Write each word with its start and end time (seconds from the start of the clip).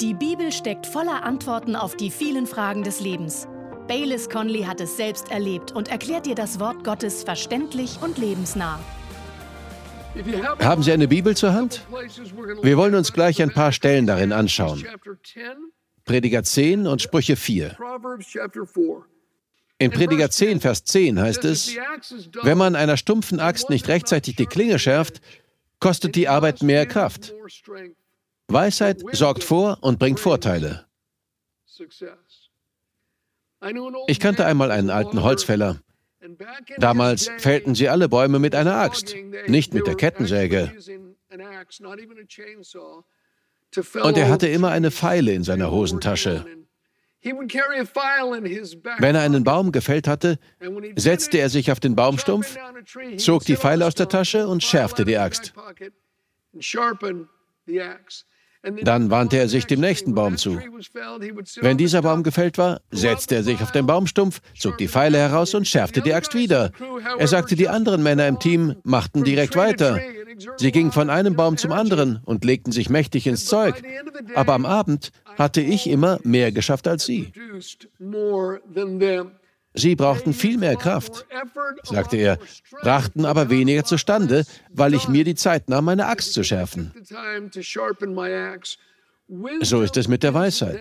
Die 0.00 0.12
Bibel 0.12 0.52
steckt 0.52 0.86
voller 0.86 1.22
Antworten 1.22 1.74
auf 1.74 1.96
die 1.96 2.10
vielen 2.10 2.46
Fragen 2.46 2.82
des 2.82 3.00
Lebens. 3.00 3.48
Baylis 3.88 4.28
Conley 4.28 4.64
hat 4.64 4.78
es 4.82 4.98
selbst 4.98 5.30
erlebt 5.30 5.72
und 5.72 5.88
erklärt 5.88 6.26
dir 6.26 6.34
das 6.34 6.60
Wort 6.60 6.84
Gottes 6.84 7.24
verständlich 7.24 7.98
und 8.02 8.18
lebensnah. 8.18 8.78
Haben 10.60 10.82
Sie 10.82 10.92
eine 10.92 11.08
Bibel 11.08 11.34
zur 11.34 11.54
Hand? 11.54 11.86
Wir 12.62 12.76
wollen 12.76 12.94
uns 12.94 13.14
gleich 13.14 13.40
ein 13.40 13.54
paar 13.54 13.72
Stellen 13.72 14.06
darin 14.06 14.32
anschauen. 14.32 14.84
Prediger 16.04 16.42
10 16.42 16.86
und 16.86 17.00
Sprüche 17.00 17.36
4. 17.36 17.78
In 19.78 19.90
Prediger 19.90 20.30
10, 20.30 20.60
Vers 20.60 20.84
10 20.84 21.20
heißt 21.20 21.44
es, 21.46 21.74
wenn 22.42 22.58
man 22.58 22.76
einer 22.76 22.98
stumpfen 22.98 23.40
Axt 23.40 23.70
nicht 23.70 23.88
rechtzeitig 23.88 24.36
die 24.36 24.46
Klinge 24.46 24.78
schärft, 24.78 25.22
kostet 25.80 26.16
die 26.16 26.28
Arbeit 26.28 26.62
mehr 26.62 26.84
Kraft. 26.84 27.34
Weisheit 28.48 29.02
sorgt 29.12 29.44
vor 29.44 29.78
und 29.80 29.98
bringt 29.98 30.20
Vorteile. 30.20 30.86
Ich 34.06 34.20
kannte 34.20 34.46
einmal 34.46 34.70
einen 34.70 34.90
alten 34.90 35.22
Holzfäller. 35.22 35.80
Damals 36.78 37.30
fällten 37.38 37.74
sie 37.74 37.88
alle 37.88 38.08
Bäume 38.08 38.38
mit 38.38 38.54
einer 38.54 38.76
Axt, 38.76 39.14
nicht 39.46 39.74
mit 39.74 39.86
der 39.86 39.94
Kettensäge. 39.94 40.72
Und 44.02 44.16
er 44.16 44.28
hatte 44.28 44.48
immer 44.48 44.70
eine 44.70 44.90
Feile 44.90 45.32
in 45.32 45.44
seiner 45.44 45.70
Hosentasche. 45.70 46.46
Wenn 47.22 49.14
er 49.14 49.22
einen 49.22 49.44
Baum 49.44 49.72
gefällt 49.72 50.06
hatte, 50.06 50.38
setzte 50.94 51.38
er 51.38 51.48
sich 51.48 51.72
auf 51.72 51.80
den 51.80 51.96
Baumstumpf, 51.96 52.56
zog 53.16 53.44
die 53.44 53.56
Feile 53.56 53.86
aus 53.86 53.94
der 53.94 54.08
Tasche 54.08 54.46
und 54.46 54.62
schärfte 54.62 55.04
die 55.04 55.18
Axt. 55.18 55.52
Dann 58.62 59.10
wandte 59.10 59.38
er 59.38 59.48
sich 59.48 59.66
dem 59.66 59.80
nächsten 59.80 60.14
Baum 60.14 60.36
zu. 60.36 60.58
Wenn 61.60 61.76
dieser 61.76 62.02
Baum 62.02 62.22
gefällt 62.22 62.58
war, 62.58 62.80
setzte 62.90 63.36
er 63.36 63.42
sich 63.42 63.62
auf 63.62 63.72
den 63.72 63.86
Baumstumpf, 63.86 64.40
zog 64.58 64.78
die 64.78 64.88
Pfeile 64.88 65.18
heraus 65.18 65.54
und 65.54 65.68
schärfte 65.68 66.02
die 66.02 66.14
Axt 66.14 66.34
wieder. 66.34 66.72
Er 67.18 67.28
sagte, 67.28 67.56
die 67.56 67.68
anderen 67.68 68.02
Männer 68.02 68.26
im 68.26 68.38
Team 68.38 68.76
machten 68.82 69.24
direkt 69.24 69.56
weiter. 69.56 70.00
Sie 70.56 70.72
gingen 70.72 70.92
von 70.92 71.10
einem 71.10 71.36
Baum 71.36 71.56
zum 71.56 71.72
anderen 71.72 72.20
und 72.24 72.44
legten 72.44 72.72
sich 72.72 72.90
mächtig 72.90 73.26
ins 73.26 73.46
Zeug. 73.46 73.82
Aber 74.34 74.54
am 74.54 74.66
Abend 74.66 75.12
hatte 75.38 75.60
ich 75.60 75.88
immer 75.88 76.18
mehr 76.24 76.52
geschafft 76.52 76.88
als 76.88 77.06
sie. 77.06 77.32
Sie 79.76 79.94
brauchten 79.94 80.32
viel 80.32 80.56
mehr 80.56 80.76
Kraft, 80.76 81.26
sagte 81.84 82.16
er, 82.16 82.38
brachten 82.82 83.24
aber 83.24 83.50
weniger 83.50 83.84
zustande, 83.84 84.44
weil 84.70 84.94
ich 84.94 85.08
mir 85.08 85.24
die 85.24 85.34
Zeit 85.34 85.68
nahm, 85.68 85.84
meine 85.84 86.06
Axt 86.06 86.32
zu 86.32 86.42
schärfen. 86.42 86.92
So 89.60 89.82
ist 89.82 89.96
es 89.96 90.08
mit 90.08 90.22
der 90.22 90.34
Weisheit. 90.34 90.80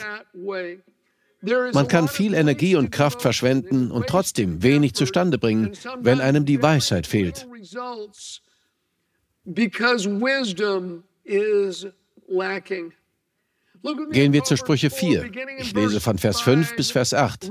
Man 1.73 1.87
kann 1.87 2.07
viel 2.07 2.33
Energie 2.33 2.75
und 2.75 2.91
Kraft 2.91 3.21
verschwenden 3.21 3.91
und 3.91 4.07
trotzdem 4.07 4.63
wenig 4.63 4.93
zustande 4.93 5.37
bringen, 5.37 5.73
wenn 5.99 6.21
einem 6.21 6.45
die 6.45 6.61
Weisheit 6.61 7.05
fehlt. 7.05 7.47
Because 9.47 10.09
wisdom 10.09 11.03
is 11.23 11.85
lacking. 12.27 12.93
Gehen 14.11 14.33
wir 14.33 14.43
zu 14.43 14.57
Sprüche 14.57 14.89
4. 14.89 15.29
Ich 15.59 15.73
lese 15.73 15.99
von 15.99 16.17
Vers 16.17 16.41
5 16.41 16.75
bis 16.75 16.91
Vers 16.91 17.13
8. 17.13 17.49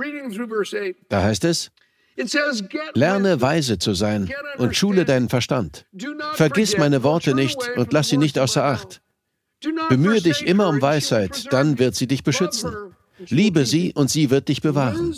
Da 1.09 1.23
heißt 1.23 1.45
es, 1.45 1.71
Lerne 2.95 3.41
weise 3.41 3.79
zu 3.79 3.95
sein 3.95 4.33
und 4.57 4.77
schule 4.77 5.05
deinen 5.05 5.29
Verstand. 5.29 5.87
Vergiss 6.35 6.79
meine 6.79 7.03
Worte 7.03 7.35
nicht 7.35 7.59
und 7.77 7.93
lass 7.93 8.09
sie 8.09 8.19
nicht 8.19 8.39
außer 8.39 8.65
Acht. 8.65 9.03
Bemühe 9.89 10.21
dich 10.21 10.47
immer 10.47 10.69
um 10.69 10.81
Weisheit, 10.81 11.53
dann 11.53 11.79
wird 11.79 11.95
sie 11.95 12.07
dich 12.07 12.23
beschützen. 12.23 12.73
Liebe 13.29 13.65
sie 13.65 13.93
und 13.95 14.11
sie 14.11 14.31
wird 14.31 14.49
dich 14.49 14.61
bewahren. 14.61 15.15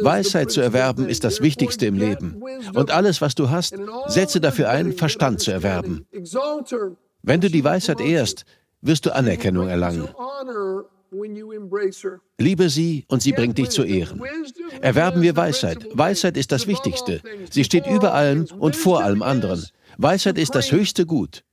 Weisheit 0.00 0.50
zu 0.50 0.60
erwerben 0.60 1.08
ist 1.08 1.24
das 1.24 1.40
Wichtigste 1.40 1.86
im 1.86 1.96
Leben. 1.96 2.42
Und 2.74 2.90
alles, 2.90 3.20
was 3.20 3.34
du 3.34 3.50
hast, 3.50 3.74
setze 4.06 4.40
dafür 4.40 4.68
ein, 4.68 4.92
Verstand 4.92 5.40
zu 5.40 5.50
erwerben. 5.50 6.06
Wenn 7.22 7.40
du 7.40 7.50
die 7.50 7.64
Weisheit 7.64 8.00
ehrst, 8.00 8.44
wirst 8.82 9.06
du 9.06 9.14
Anerkennung 9.14 9.68
erlangen. 9.68 10.08
Liebe 12.38 12.70
sie 12.70 13.04
und 13.08 13.22
sie 13.22 13.32
bringt 13.32 13.58
dich 13.58 13.70
zu 13.70 13.84
Ehren. 13.84 14.22
Erwerben 14.80 15.22
wir 15.22 15.36
Weisheit. 15.36 15.86
Weisheit 15.92 16.36
ist 16.36 16.52
das 16.52 16.66
Wichtigste. 16.66 17.20
Sie 17.50 17.64
steht 17.64 17.86
über 17.86 18.14
allem 18.14 18.46
und 18.58 18.76
vor 18.76 19.02
allem 19.02 19.22
anderen. 19.22 19.66
Weisheit 19.98 20.38
ist 20.38 20.54
das 20.54 20.72
höchste 20.72 21.06
Gut. 21.06 21.44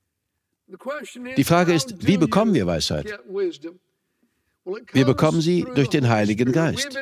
Die 1.38 1.44
Frage 1.44 1.74
ist, 1.74 1.96
wie 2.06 2.18
bekommen 2.18 2.54
wir 2.54 2.68
Weisheit? 2.68 3.20
Wir 4.94 5.06
bekommen 5.06 5.42
sie 5.42 5.66
durch 5.76 5.90
den 5.90 6.10
Heiligen 6.10 6.52
Geist. 6.52 7.00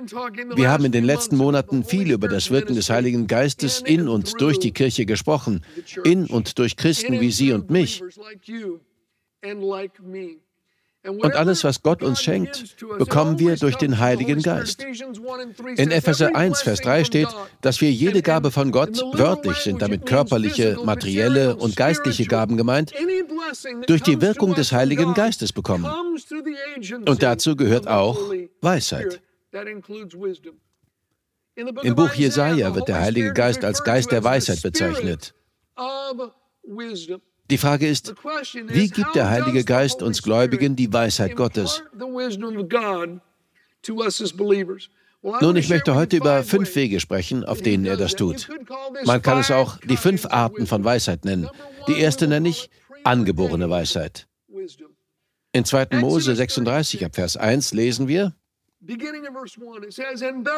Wir 0.55 0.69
haben 0.69 0.85
in 0.85 0.91
den 0.91 1.03
letzten 1.03 1.35
Monaten 1.35 1.83
viel 1.83 2.11
über 2.11 2.27
das 2.27 2.49
Wirken 2.49 2.75
des 2.75 2.89
Heiligen 2.89 3.27
Geistes 3.27 3.81
in 3.85 4.07
und 4.07 4.39
durch 4.39 4.59
die 4.59 4.71
Kirche 4.71 5.05
gesprochen, 5.05 5.65
in 6.03 6.27
und 6.27 6.59
durch 6.59 6.77
Christen 6.77 7.19
wie 7.19 7.31
Sie 7.31 7.51
und 7.51 7.69
mich. 7.69 8.01
Und 11.03 11.35
alles, 11.35 11.63
was 11.63 11.81
Gott 11.83 12.03
uns 12.03 12.21
schenkt, 12.21 12.75
bekommen 12.97 13.39
wir 13.39 13.55
durch 13.55 13.75
den 13.75 13.99
Heiligen 13.99 14.41
Geist. 14.41 14.83
In 15.77 15.91
Epheser 15.91 16.35
1, 16.35 16.61
Vers 16.61 16.81
3 16.81 17.03
steht, 17.05 17.29
dass 17.61 17.79
wir 17.79 17.91
jede 17.91 18.21
Gabe 18.21 18.51
von 18.51 18.71
Gott, 18.71 19.01
wörtlich 19.13 19.57
sind 19.57 19.81
damit 19.81 20.05
körperliche, 20.05 20.77
materielle 20.83 21.55
und 21.55 21.75
geistliche 21.77 22.25
Gaben 22.25 22.57
gemeint, 22.57 22.93
durch 23.87 24.01
die 24.01 24.21
Wirkung 24.21 24.53
des 24.53 24.71
Heiligen 24.71 25.13
Geistes 25.13 25.53
bekommen. 25.53 25.85
Und 27.05 27.23
dazu 27.23 27.55
gehört 27.55 27.87
auch 27.87 28.19
Weisheit. 28.61 29.21
Im 31.55 31.95
Buch 31.95 32.13
Jesaja 32.13 32.75
wird 32.75 32.87
der 32.87 32.99
Heilige 32.99 33.33
Geist 33.33 33.63
als 33.63 33.83
Geist 33.83 34.11
der 34.11 34.23
Weisheit 34.23 34.61
bezeichnet. 34.61 35.33
Die 37.49 37.57
Frage 37.57 37.87
ist, 37.87 38.13
wie 38.67 38.89
gibt 38.89 39.15
der 39.15 39.29
Heilige 39.29 39.63
Geist 39.63 40.01
uns 40.01 40.21
Gläubigen 40.21 40.75
die 40.75 40.91
Weisheit 40.91 41.35
Gottes? 41.35 41.83
Nun, 45.41 45.55
ich 45.55 45.69
möchte 45.69 45.95
heute 45.95 46.17
über 46.17 46.43
fünf 46.43 46.75
Wege 46.75 46.99
sprechen, 46.99 47.43
auf 47.43 47.61
denen 47.61 47.85
er 47.85 47.97
das 47.97 48.15
tut. 48.15 48.49
Man 49.05 49.21
kann 49.21 49.39
es 49.39 49.51
auch 49.51 49.77
die 49.77 49.97
fünf 49.97 50.25
Arten 50.25 50.67
von 50.67 50.83
Weisheit 50.83 51.25
nennen. 51.25 51.49
Die 51.87 51.99
erste 51.99 52.27
nenne 52.27 52.49
ich 52.49 52.69
angeborene 53.03 53.69
Weisheit. 53.69 54.27
In 55.53 55.65
2. 55.65 55.87
Mose 55.99 56.35
36 56.35 57.05
ab 57.05 57.15
Vers 57.15 57.37
1 57.37 57.73
lesen 57.73 58.07
wir, 58.07 58.35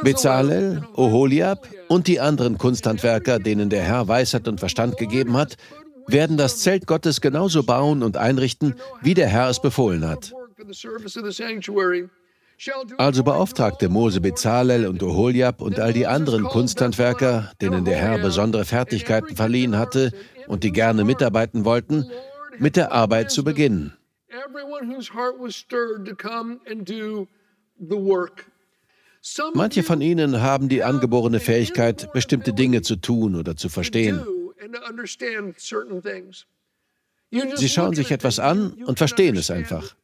Bezalel, 0.03 0.83
Oholiab 0.95 1.69
und 1.87 2.07
die 2.07 2.19
anderen 2.19 2.57
Kunsthandwerker, 2.57 3.39
denen 3.39 3.69
der 3.69 3.83
Herr 3.83 4.07
Weisheit 4.09 4.47
und 4.49 4.59
Verstand 4.59 4.97
gegeben 4.97 5.37
hat, 5.37 5.55
werden 6.11 6.37
das 6.37 6.59
Zelt 6.59 6.87
Gottes 6.87 7.21
genauso 7.21 7.63
bauen 7.63 8.03
und 8.03 8.17
einrichten, 8.17 8.75
wie 9.01 9.13
der 9.13 9.27
Herr 9.27 9.49
es 9.49 9.61
befohlen 9.61 10.07
hat. 10.07 10.33
Also 12.97 13.23
beauftragte 13.23 13.87
Mose 13.87 14.19
Bezalel 14.19 14.85
und 14.85 15.01
Oholiab 15.01 15.61
und 15.61 15.79
all 15.79 15.93
die 15.93 16.07
anderen 16.07 16.43
Kunsthandwerker, 16.43 17.51
denen 17.61 17.85
der 17.85 17.97
Herr 17.97 18.17
besondere 18.19 18.65
Fertigkeiten 18.65 19.35
verliehen 19.35 19.77
hatte 19.77 20.11
und 20.47 20.63
die 20.63 20.71
gerne 20.71 21.05
mitarbeiten 21.05 21.63
wollten, 21.63 22.09
mit 22.57 22.75
der 22.75 22.91
Arbeit 22.91 23.31
zu 23.31 23.45
beginnen. 23.45 23.93
Manche 29.53 29.83
von 29.83 30.01
ihnen 30.01 30.41
haben 30.41 30.69
die 30.69 30.83
angeborene 30.83 31.39
Fähigkeit, 31.39 32.11
bestimmte 32.13 32.53
Dinge 32.53 32.81
zu 32.81 32.97
tun 32.97 33.35
oder 33.35 33.55
zu 33.55 33.69
verstehen. 33.69 34.21
Sie 37.31 37.69
schauen 37.69 37.93
sich 37.93 38.11
etwas 38.11 38.39
an 38.39 38.73
und 38.85 38.97
verstehen 38.97 39.35
es 39.35 39.51
einfach. 39.51 39.95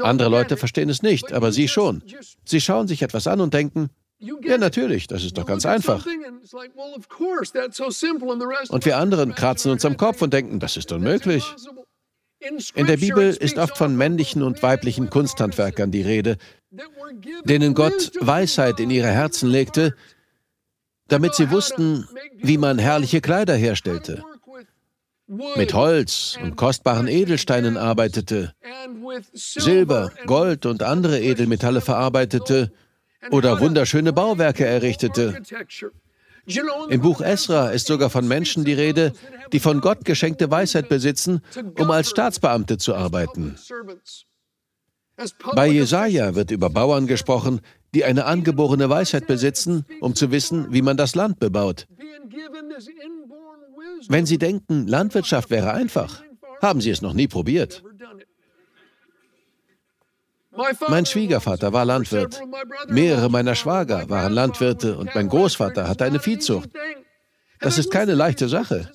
Andere 0.00 0.30
Leute 0.30 0.56
verstehen 0.56 0.88
es 0.88 1.02
nicht, 1.02 1.32
aber 1.32 1.52
Sie 1.52 1.68
schon. 1.68 2.02
Sie 2.44 2.60
schauen 2.60 2.88
sich 2.88 3.02
etwas 3.02 3.26
an 3.26 3.40
und 3.40 3.52
denken, 3.52 3.90
ja 4.18 4.58
natürlich, 4.58 5.06
das 5.06 5.24
ist 5.24 5.36
doch 5.36 5.46
ganz 5.46 5.66
einfach. 5.66 6.06
Und 8.68 8.84
wir 8.84 8.96
anderen 8.98 9.34
kratzen 9.34 9.70
uns 9.70 9.84
am 9.84 9.96
Kopf 9.96 10.22
und 10.22 10.32
denken, 10.32 10.60
das 10.60 10.76
ist 10.76 10.92
unmöglich. 10.92 11.44
In 12.74 12.86
der 12.86 12.96
Bibel 12.96 13.34
ist 13.34 13.58
oft 13.58 13.76
von 13.76 13.96
männlichen 13.96 14.42
und 14.42 14.62
weiblichen 14.62 15.10
Kunsthandwerkern 15.10 15.90
die 15.90 16.02
Rede, 16.02 16.38
denen 17.44 17.74
Gott 17.74 18.12
Weisheit 18.20 18.80
in 18.80 18.90
ihre 18.90 19.08
Herzen 19.08 19.50
legte, 19.50 19.94
damit 21.10 21.34
sie 21.34 21.50
wussten, 21.50 22.08
wie 22.36 22.58
man 22.58 22.78
herrliche 22.78 23.20
Kleider 23.20 23.54
herstellte, 23.54 24.24
mit 25.56 25.74
Holz 25.74 26.38
und 26.42 26.56
kostbaren 26.56 27.06
Edelsteinen 27.06 27.76
arbeitete, 27.76 28.54
Silber, 29.32 30.10
Gold 30.26 30.66
und 30.66 30.82
andere 30.82 31.20
Edelmetalle 31.20 31.80
verarbeitete 31.80 32.72
oder 33.30 33.60
wunderschöne 33.60 34.12
Bauwerke 34.12 34.64
errichtete. 34.64 35.42
Im 36.88 37.00
Buch 37.00 37.20
Esra 37.20 37.70
ist 37.70 37.86
sogar 37.86 38.10
von 38.10 38.26
Menschen 38.26 38.64
die 38.64 38.72
Rede, 38.72 39.12
die 39.52 39.60
von 39.60 39.80
Gott 39.80 40.04
geschenkte 40.04 40.50
Weisheit 40.50 40.88
besitzen, 40.88 41.42
um 41.78 41.90
als 41.90 42.10
Staatsbeamte 42.10 42.78
zu 42.78 42.94
arbeiten. 42.94 43.56
Bei 45.54 45.68
Jesaja 45.68 46.34
wird 46.34 46.50
über 46.50 46.70
Bauern 46.70 47.06
gesprochen, 47.06 47.60
die 47.94 48.04
eine 48.04 48.24
angeborene 48.24 48.88
Weisheit 48.88 49.26
besitzen, 49.26 49.84
um 50.00 50.14
zu 50.14 50.30
wissen, 50.30 50.72
wie 50.72 50.82
man 50.82 50.96
das 50.96 51.14
Land 51.14 51.40
bebaut. 51.40 51.86
Wenn 54.08 54.26
Sie 54.26 54.38
denken, 54.38 54.86
Landwirtschaft 54.86 55.50
wäre 55.50 55.72
einfach, 55.72 56.22
haben 56.62 56.80
Sie 56.80 56.90
es 56.90 57.02
noch 57.02 57.12
nie 57.12 57.28
probiert. 57.28 57.82
Mein 60.88 61.06
Schwiegervater 61.06 61.72
war 61.72 61.84
Landwirt. 61.84 62.40
Mehrere 62.88 63.30
meiner 63.30 63.54
Schwager 63.54 64.08
waren 64.10 64.32
Landwirte 64.32 64.96
und 64.98 65.14
mein 65.14 65.28
Großvater 65.28 65.88
hatte 65.88 66.04
eine 66.04 66.20
Viehzucht. 66.20 66.70
Das 67.60 67.78
ist 67.78 67.90
keine 67.90 68.14
leichte 68.14 68.48
Sache. 68.48 68.90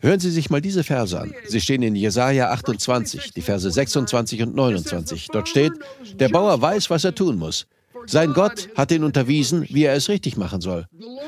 Hören 0.00 0.20
Sie 0.20 0.30
sich 0.30 0.50
mal 0.50 0.60
diese 0.60 0.84
Verse 0.84 1.18
an. 1.18 1.34
Sie 1.46 1.60
stehen 1.60 1.82
in 1.82 1.96
Jesaja 1.96 2.50
28, 2.50 3.32
die 3.32 3.40
Verse 3.40 3.68
26 3.68 4.42
und 4.42 4.54
29. 4.54 5.28
Dort 5.28 5.48
steht: 5.48 5.72
Der 6.14 6.28
Bauer 6.28 6.60
weiß, 6.60 6.90
was 6.90 7.04
er 7.04 7.14
tun 7.14 7.38
muss. 7.38 7.66
Sein 8.06 8.32
Gott 8.32 8.68
hat 8.74 8.92
ihn 8.92 9.04
unterwiesen, 9.04 9.66
wie 9.68 9.84
er 9.84 9.94
es 9.94 10.08
richtig 10.08 10.36
machen 10.36 10.60
soll. 10.60 10.86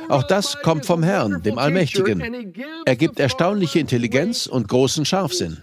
Auch 0.09 0.23
das 0.25 0.61
kommt 0.63 0.87
vom 0.87 1.03
Herrn, 1.03 1.43
dem 1.43 1.59
Allmächtigen. 1.59 2.55
Er 2.85 2.97
gibt 2.97 3.19
erstaunliche 3.21 3.79
Intelligenz 3.79 4.47
und 4.47 4.69
großen 4.69 5.05
Scharfsinn. 5.05 5.63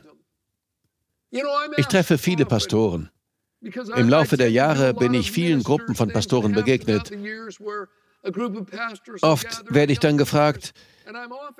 Ich 1.77 1.85
treffe 1.85 2.17
viele 2.17 2.45
Pastoren. 2.45 3.09
Im 3.61 4.09
Laufe 4.09 4.37
der 4.37 4.51
Jahre 4.51 4.93
bin 4.93 5.13
ich 5.13 5.31
vielen 5.31 5.63
Gruppen 5.63 5.95
von 5.95 6.11
Pastoren 6.11 6.53
begegnet. 6.53 7.11
Oft 9.21 9.73
werde 9.73 9.93
ich 9.93 9.99
dann 9.99 10.17
gefragt, 10.17 10.73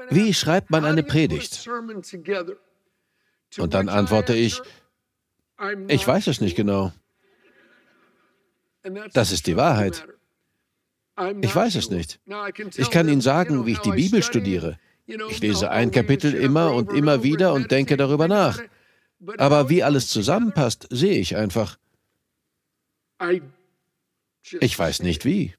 wie 0.10 0.34
schreibt 0.34 0.70
man 0.72 0.86
eine 0.86 1.04
Predigt? 1.04 1.70
Und 3.58 3.74
dann 3.74 3.90
antworte 3.90 4.34
ich, 4.36 4.62
ich 5.88 6.08
weiß 6.08 6.28
es 6.28 6.42
nicht 6.42 6.56
genau. 6.56 6.92
Das 9.14 9.32
ist 9.32 9.48
die 9.48 9.58
Wahrheit. 9.58 10.08
Ich 11.42 11.56
weiß 11.56 11.76
es 11.76 11.90
nicht. 11.90 12.20
Ich 12.78 12.90
kann 12.90 13.08
Ihnen 13.08 13.22
sagen, 13.22 13.66
wie 13.66 13.74
ich 13.74 13.80
die 13.80 13.92
Bibel 13.92 14.24
studiere. 14.24 14.80
Ich 15.06 15.40
lese 15.40 15.70
ein 15.72 15.92
Kapitel 15.92 16.34
immer 16.34 16.74
und 16.74 16.92
immer 16.94 17.24
wieder 17.24 17.54
und 17.54 17.72
denke 17.72 17.98
darüber 17.98 18.28
nach. 18.28 18.60
Aber 19.38 19.70
wie 19.70 19.84
alles 19.84 20.08
zusammenpasst, 20.08 20.88
sehe 20.90 21.20
ich 21.20 21.36
einfach. 21.36 21.78
Ich 24.60 24.78
weiß 24.80 25.04
nicht 25.04 25.26
wie. 25.26 25.54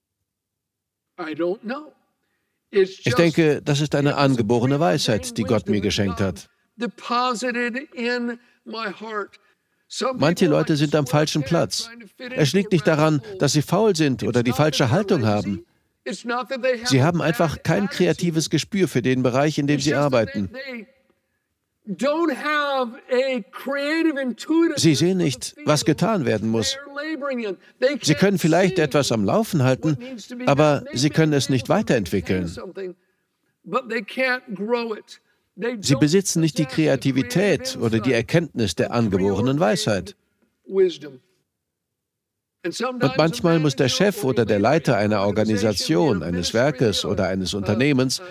Ich 2.71 3.15
denke, 3.15 3.63
das 3.63 3.81
ist 3.81 3.95
eine 3.95 4.17
angeborene 4.17 4.81
Weisheit, 4.81 5.37
die 5.37 5.45
Gott 5.45 5.69
mir 5.69 5.81
geschenkt 5.81 6.21
hat. 6.21 6.49
Manche 10.15 10.47
Leute 10.47 10.77
sind 10.77 10.95
am 10.95 11.07
falschen 11.07 11.43
Platz. 11.43 11.89
Es 12.19 12.53
liegt 12.53 12.73
nicht 12.73 12.87
daran, 12.87 13.23
dass 13.39 13.53
sie 13.53 13.63
faul 13.63 13.95
sind 13.95 14.23
oder 14.23 14.43
die 14.43 14.53
falsche 14.53 14.91
Haltung 14.91 15.27
haben. 15.27 15.65
Sie 16.05 17.03
haben 17.03 17.23
einfach 17.23 17.63
kein 17.63 17.89
kreatives 17.89 18.51
Gespür 18.51 18.89
für 18.89 19.03
den 19.03 19.23
Bereich, 19.23 19.59
in 19.59 19.67
dem 19.67 19.81
sie 19.81 19.95
arbeiten. 19.95 20.51
Sie 24.77 24.95
sehen 24.95 25.19
nicht, 25.19 25.57
was 25.65 25.85
getan 25.85 26.25
werden 26.25 26.49
muss. 26.49 26.79
Sie 28.03 28.15
können 28.15 28.39
vielleicht 28.39 28.79
etwas 28.79 29.13
am 29.13 29.25
Laufen 29.25 29.63
halten, 29.63 29.99
aber 30.47 30.85
sie 30.93 31.11
können 31.11 31.33
es 31.33 31.49
nicht 31.49 31.69
weiterentwickeln. 31.69 32.51
Sie 35.81 35.97
besitzen 35.97 36.41
nicht 36.41 36.59
die 36.59 36.67
Kreativität 36.67 37.79
oder 37.81 38.01
die 38.01 38.13
Erkenntnis 38.13 38.75
der 38.75 38.93
angeborenen 38.93 39.61
Weisheit. 39.61 40.17
Und 42.65 43.17
manchmal 43.17 43.59
muss 43.59 43.75
der 43.77 43.89
Chef 43.89 44.23
oder 44.25 44.45
der 44.45 44.61
Leiter 44.61 44.97
einer 44.97 45.23
Organisation, 45.23 46.23
eines 46.23 46.55
Werkes 46.55 47.05
oder 47.05 47.27
eines 47.27 47.55
Unternehmens 47.55 48.23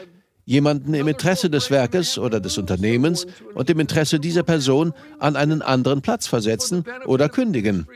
jemanden 0.45 0.93
im 0.93 1.07
Interesse 1.07 1.49
des 1.49 1.69
Werkes 1.69 2.17
oder 2.17 2.39
des 2.39 2.57
Unternehmens 2.57 3.27
und 3.53 3.69
im 3.69 3.79
Interesse 3.79 4.19
dieser 4.19 4.43
Person 4.43 4.93
an 5.19 5.35
einen 5.35 5.61
anderen 5.61 6.01
Platz 6.01 6.27
versetzen 6.27 6.83
oder 7.05 7.29
kündigen. 7.29 7.87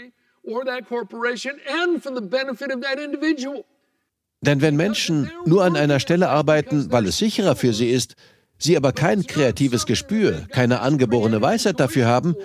Denn 4.41 4.61
wenn 4.61 4.75
Menschen 4.75 5.31
nur 5.45 5.63
an 5.63 5.75
einer 5.75 5.99
Stelle 5.99 6.29
arbeiten, 6.29 6.91
weil 6.91 7.07
es 7.07 7.17
sicherer 7.17 7.55
für 7.55 7.73
sie 7.73 7.89
ist, 7.89 8.15
sie 8.57 8.77
aber 8.77 8.91
kein 8.91 9.25
kreatives 9.25 9.85
Gespür, 9.85 10.47
keine 10.51 10.81
angeborene 10.81 11.41
Weisheit 11.41 11.79
dafür 11.79 12.05
haben, 12.05 12.35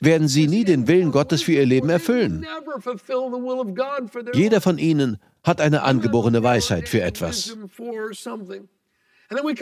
werden 0.00 0.28
sie 0.28 0.46
nie 0.46 0.64
den 0.64 0.86
Willen 0.88 1.10
Gottes 1.10 1.42
für 1.42 1.52
ihr 1.52 1.66
Leben 1.66 1.88
erfüllen. 1.88 2.46
Jeder 4.34 4.60
von 4.60 4.78
ihnen 4.78 5.18
hat 5.42 5.60
eine 5.60 5.82
angeborene 5.82 6.42
Weisheit 6.42 6.88
für 6.88 7.02
etwas. 7.02 7.56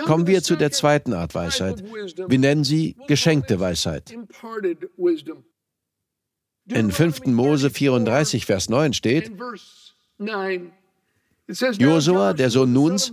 Kommen 0.05 0.27
wir 0.27 0.43
zu 0.43 0.57
der 0.57 0.71
zweiten 0.71 1.13
Art 1.13 1.35
Weisheit. 1.35 1.85
Wir 1.85 2.39
nennen 2.39 2.65
sie 2.65 2.97
geschenkte 3.07 3.61
Weisheit. 3.61 4.17
In 6.71 6.91
5. 6.91 7.27
Mose 7.27 7.71
34, 7.71 8.47
Vers 8.47 8.69
9 8.69 8.93
steht, 8.93 9.33
Josua, 11.49 12.35
der 12.35 12.51
Sohn 12.51 12.73
Nuns, 12.73 13.13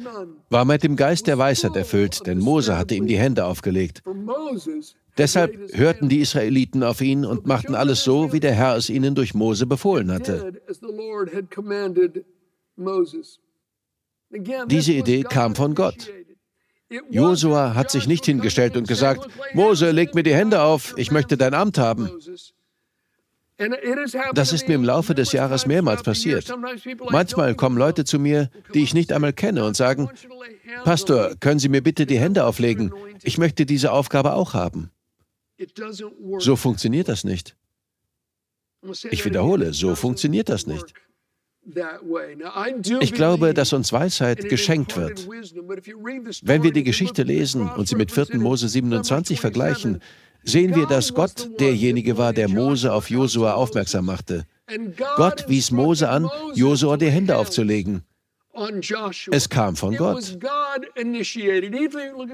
war 0.50 0.66
mit 0.66 0.84
dem 0.84 0.96
Geist 0.96 1.28
der 1.28 1.38
Weisheit 1.38 1.76
erfüllt, 1.76 2.28
denn 2.28 2.40
Mose 2.40 2.78
hatte 2.78 2.96
ihm 2.96 3.08
die 3.08 3.18
Hände 3.18 3.46
aufgelegt. 3.46 4.04
Deshalb 5.18 5.74
hörten 5.74 6.10
die 6.10 6.20
Israeliten 6.20 6.84
auf 6.84 7.00
ihn 7.00 7.24
und 7.26 7.46
machten 7.46 7.76
alles 7.76 8.04
so, 8.04 8.34
wie 8.34 8.42
der 8.42 8.54
Herr 8.54 8.76
es 8.76 8.90
ihnen 8.90 9.16
durch 9.16 9.34
Mose 9.34 9.66
befohlen 9.66 10.12
hatte. 10.12 10.52
Diese 14.68 14.92
Idee 14.92 15.24
kam 15.24 15.56
von 15.56 15.74
Gott. 15.74 16.12
Josua 17.10 17.74
hat 17.74 17.90
sich 17.90 18.08
nicht 18.08 18.26
hingestellt 18.26 18.76
und 18.76 18.88
gesagt, 18.88 19.28
Mose, 19.54 19.92
leg 19.92 20.14
mir 20.14 20.24
die 20.24 20.36
Hände 20.36 20.62
auf, 20.62 20.94
ich 20.98 21.12
möchte 21.12 21.38
dein 21.38 21.54
Amt 21.54 21.78
haben. 21.78 22.10
Das 24.34 24.52
ist 24.52 24.68
mir 24.68 24.76
im 24.76 24.84
Laufe 24.84 25.16
des 25.16 25.32
Jahres 25.32 25.66
mehrmals 25.66 26.04
passiert. 26.04 26.54
Manchmal 27.10 27.56
kommen 27.56 27.78
Leute 27.78 28.04
zu 28.04 28.20
mir, 28.20 28.50
die 28.74 28.84
ich 28.84 28.94
nicht 28.94 29.14
einmal 29.14 29.34
kenne 29.34 29.64
und 29.64 29.76
sagen, 29.78 30.10
Pastor, 30.84 31.36
können 31.40 31.60
Sie 31.60 31.70
mir 31.70 31.82
bitte 31.82 32.06
die 32.06 32.20
Hände 32.20 32.46
auflegen? 32.46 32.94
Ich 33.24 33.38
möchte 33.38 33.66
diese 33.66 33.92
Aufgabe 33.92 34.34
auch 34.34 34.54
haben. 34.54 34.92
So 36.40 36.56
funktioniert 36.56 37.08
das 37.08 37.24
nicht. 37.24 37.56
Ich 39.10 39.24
wiederhole, 39.26 39.74
so 39.74 39.96
funktioniert 39.96 40.50
das 40.50 40.68
nicht. 40.68 40.94
Ich 43.00 43.14
glaube, 43.14 43.54
dass 43.54 43.74
uns 43.74 43.92
Weisheit 43.92 44.50
geschenkt 44.50 44.98
wird. 44.98 45.28
Wenn 46.44 46.62
wir 46.62 46.72
die 46.72 46.84
Geschichte 46.84 47.24
lesen 47.24 47.70
und 47.70 47.88
sie 47.88 47.96
mit 47.96 48.12
4. 48.12 48.38
Mose 48.38 48.68
27 48.68 49.42
vergleichen, 49.42 50.02
sehen 50.46 50.76
wir, 50.76 50.86
dass 50.86 51.14
Gott 51.14 51.50
derjenige 51.60 52.18
war, 52.18 52.34
der 52.34 52.48
Mose 52.48 52.94
auf 52.94 53.10
Josua 53.10 53.54
aufmerksam 53.54 54.06
machte. 54.06 54.46
Gott 55.18 55.46
wies 55.48 55.72
Mose 55.72 56.10
an, 56.10 56.30
Josua 56.54 56.98
die 56.98 57.10
Hände 57.10 57.38
aufzulegen. 57.38 58.04
Es 59.32 59.50
kam 59.50 59.76
von 59.76 59.98
Gott. 59.98 60.38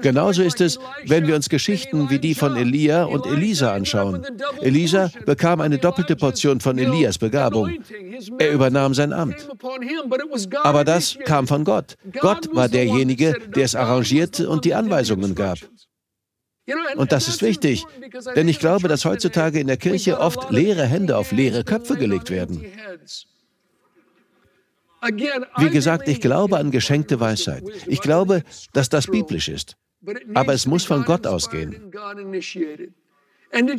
Genauso 0.00 0.42
ist 0.42 0.60
es, 0.60 0.78
wenn 1.06 1.26
wir 1.26 1.34
uns 1.34 1.48
Geschichten 1.48 2.10
wie 2.10 2.20
die 2.20 2.34
von 2.34 2.56
Elia 2.56 3.04
und 3.04 3.26
Elisa 3.26 3.72
anschauen. 3.72 4.24
Elisa 4.60 5.10
bekam 5.26 5.60
eine 5.60 5.78
doppelte 5.78 6.14
Portion 6.14 6.60
von 6.60 6.78
Elias 6.78 7.18
Begabung. 7.18 7.76
Er 8.38 8.52
übernahm 8.52 8.94
sein 8.94 9.12
Amt. 9.12 9.48
Aber 10.62 10.84
das 10.84 11.18
kam 11.24 11.48
von 11.48 11.64
Gott. 11.64 11.96
Gott 12.20 12.54
war 12.54 12.68
derjenige, 12.68 13.34
der 13.56 13.64
es 13.64 13.74
arrangierte 13.74 14.48
und 14.48 14.64
die 14.64 14.74
Anweisungen 14.74 15.34
gab. 15.34 15.58
Und 16.96 17.10
das 17.10 17.28
ist 17.28 17.42
wichtig, 17.42 17.84
denn 18.36 18.46
ich 18.48 18.60
glaube, 18.60 18.86
dass 18.88 19.04
heutzutage 19.04 19.58
in 19.58 19.66
der 19.66 19.76
Kirche 19.76 20.20
oft 20.20 20.50
leere 20.50 20.86
Hände 20.86 21.16
auf 21.16 21.32
leere 21.32 21.64
Köpfe 21.64 21.96
gelegt 21.96 22.30
werden. 22.30 22.64
Wie 25.58 25.70
gesagt, 25.70 26.08
ich 26.08 26.20
glaube 26.20 26.58
an 26.58 26.70
geschenkte 26.70 27.18
Weisheit. 27.18 27.64
Ich 27.86 28.00
glaube, 28.00 28.44
dass 28.72 28.88
das 28.88 29.08
biblisch 29.08 29.48
ist. 29.48 29.76
Aber 30.34 30.52
es 30.52 30.66
muss 30.66 30.84
von 30.84 31.04
Gott 31.04 31.26
ausgehen. 31.26 31.90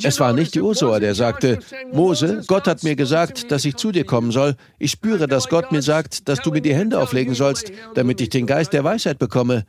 Es 0.03 0.19
war 0.19 0.33
nicht 0.33 0.55
Josua, 0.55 0.99
der 0.99 1.15
sagte, 1.15 1.59
Mose, 1.91 2.43
Gott 2.47 2.67
hat 2.67 2.83
mir 2.83 2.95
gesagt, 2.95 3.51
dass 3.51 3.65
ich 3.65 3.75
zu 3.75 3.91
dir 3.91 4.05
kommen 4.05 4.31
soll. 4.31 4.55
Ich 4.77 4.91
spüre, 4.91 5.27
dass 5.27 5.49
Gott 5.49 5.71
mir 5.71 5.81
sagt, 5.81 6.29
dass 6.29 6.39
du 6.41 6.51
mir 6.51 6.61
die 6.61 6.75
Hände 6.75 6.99
auflegen 6.99 7.33
sollst, 7.33 7.71
damit 7.95 8.21
ich 8.21 8.29
den 8.29 8.45
Geist 8.45 8.73
der 8.73 8.83
Weisheit 8.83 9.17
bekomme. 9.17 9.65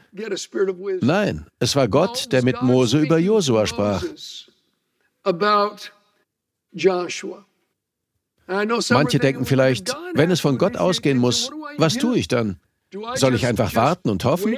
Nein, 1.00 1.46
es 1.58 1.74
war 1.74 1.88
Gott, 1.88 2.32
der 2.32 2.44
mit 2.44 2.60
Mose 2.60 2.98
über 2.98 3.18
Josua 3.18 3.66
sprach. 3.66 4.04
Manche 8.90 9.18
denken 9.18 9.46
vielleicht, 9.46 9.96
wenn 10.12 10.30
es 10.30 10.40
von 10.40 10.58
Gott 10.58 10.76
ausgehen 10.76 11.16
muss, 11.16 11.50
was 11.78 11.94
tue 11.94 12.18
ich 12.18 12.28
dann? 12.28 12.60
Soll 13.14 13.34
ich 13.34 13.46
einfach 13.46 13.74
warten 13.74 14.10
und 14.10 14.24
hoffen? 14.24 14.56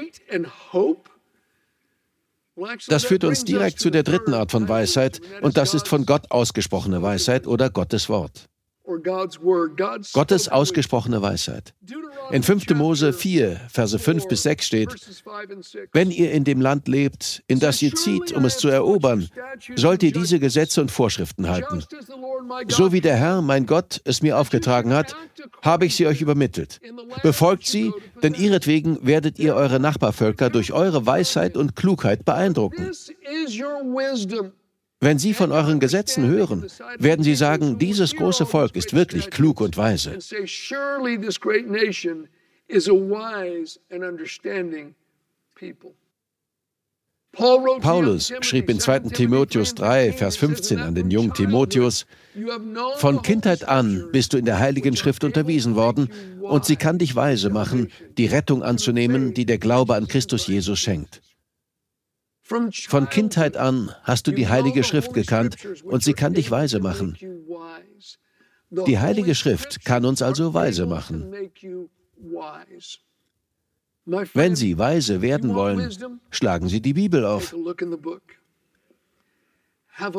Das 2.88 3.04
führt 3.04 3.24
uns 3.24 3.44
direkt 3.44 3.80
zu 3.80 3.90
der 3.90 4.02
dritten 4.02 4.32
Art 4.34 4.50
von 4.50 4.68
Weisheit, 4.68 5.20
und 5.42 5.56
das 5.56 5.74
ist 5.74 5.88
von 5.88 6.06
Gott 6.06 6.30
ausgesprochene 6.30 7.02
Weisheit 7.02 7.46
oder 7.46 7.70
Gottes 7.70 8.08
Wort. 8.08 8.48
Gottes 10.12 10.48
ausgesprochene 10.48 11.20
Weisheit. 11.20 11.74
In 12.30 12.42
5. 12.42 12.70
Mose 12.74 13.12
4, 13.12 13.60
Verse 13.68 13.98
5 13.98 14.28
bis 14.28 14.42
6 14.42 14.66
steht, 14.66 14.88
wenn 15.92 16.10
ihr 16.10 16.32
in 16.32 16.44
dem 16.44 16.60
Land 16.60 16.88
lebt, 16.88 17.42
in 17.46 17.58
das 17.58 17.82
ihr 17.82 17.94
zieht, 17.94 18.32
um 18.32 18.44
es 18.44 18.58
zu 18.58 18.68
erobern, 18.68 19.28
sollt 19.76 20.02
ihr 20.02 20.12
diese 20.12 20.38
Gesetze 20.38 20.80
und 20.80 20.90
Vorschriften 20.90 21.48
halten. 21.48 21.84
So 22.68 22.92
wie 22.92 23.00
der 23.00 23.16
Herr, 23.16 23.42
mein 23.42 23.66
Gott, 23.66 24.00
es 24.04 24.22
mir 24.22 24.38
aufgetragen 24.38 24.92
hat, 24.92 25.14
habe 25.62 25.86
ich 25.86 25.96
sie 25.96 26.06
euch 26.06 26.20
übermittelt. 26.20 26.80
Befolgt 27.22 27.66
sie, 27.66 27.92
denn 28.22 28.34
ihretwegen 28.34 28.98
werdet 29.02 29.38
ihr 29.38 29.54
eure 29.54 29.80
Nachbarvölker 29.80 30.50
durch 30.50 30.72
eure 30.72 31.06
Weisheit 31.06 31.56
und 31.56 31.76
Klugheit 31.76 32.24
beeindrucken. 32.24 32.92
Wenn 35.06 35.20
Sie 35.20 35.34
von 35.34 35.52
euren 35.52 35.78
Gesetzen 35.78 36.26
hören, 36.26 36.66
werden 36.98 37.22
Sie 37.22 37.36
sagen, 37.36 37.78
dieses 37.78 38.16
große 38.16 38.44
Volk 38.44 38.74
ist 38.74 38.92
wirklich 38.92 39.30
klug 39.30 39.60
und 39.60 39.76
weise. 39.76 40.18
Paulus 47.80 48.32
schrieb 48.40 48.68
in 48.68 48.80
2. 48.80 48.98
Timotheus 48.98 49.76
3, 49.76 50.12
Vers 50.12 50.36
15 50.38 50.80
an 50.80 50.96
den 50.96 51.12
jungen 51.12 51.32
Timotheus, 51.32 52.06
Von 52.96 53.22
Kindheit 53.22 53.68
an 53.68 54.08
bist 54.10 54.32
du 54.32 54.38
in 54.38 54.44
der 54.44 54.58
Heiligen 54.58 54.96
Schrift 54.96 55.22
unterwiesen 55.22 55.76
worden, 55.76 56.10
und 56.40 56.64
sie 56.64 56.74
kann 56.74 56.98
dich 56.98 57.14
weise 57.14 57.50
machen, 57.50 57.92
die 58.18 58.26
Rettung 58.26 58.64
anzunehmen, 58.64 59.34
die 59.34 59.46
der 59.46 59.58
Glaube 59.58 59.94
an 59.94 60.08
Christus 60.08 60.48
Jesus 60.48 60.80
schenkt. 60.80 61.22
Von 62.46 63.08
Kindheit 63.10 63.56
an 63.56 63.90
hast 64.02 64.26
du 64.26 64.32
die 64.32 64.48
Heilige 64.48 64.84
Schrift 64.84 65.12
gekannt 65.14 65.56
und 65.84 66.02
sie 66.02 66.14
kann 66.14 66.34
dich 66.34 66.50
weise 66.50 66.80
machen. 66.80 67.18
Die 68.70 68.98
Heilige 68.98 69.34
Schrift 69.34 69.84
kann 69.84 70.04
uns 70.04 70.22
also 70.22 70.54
weise 70.54 70.86
machen. 70.86 71.32
Wenn 74.04 74.54
Sie 74.54 74.78
weise 74.78 75.20
werden 75.20 75.54
wollen, 75.54 75.90
schlagen 76.30 76.68
Sie 76.68 76.80
die 76.80 76.94
Bibel 76.94 77.24
auf. 77.24 77.54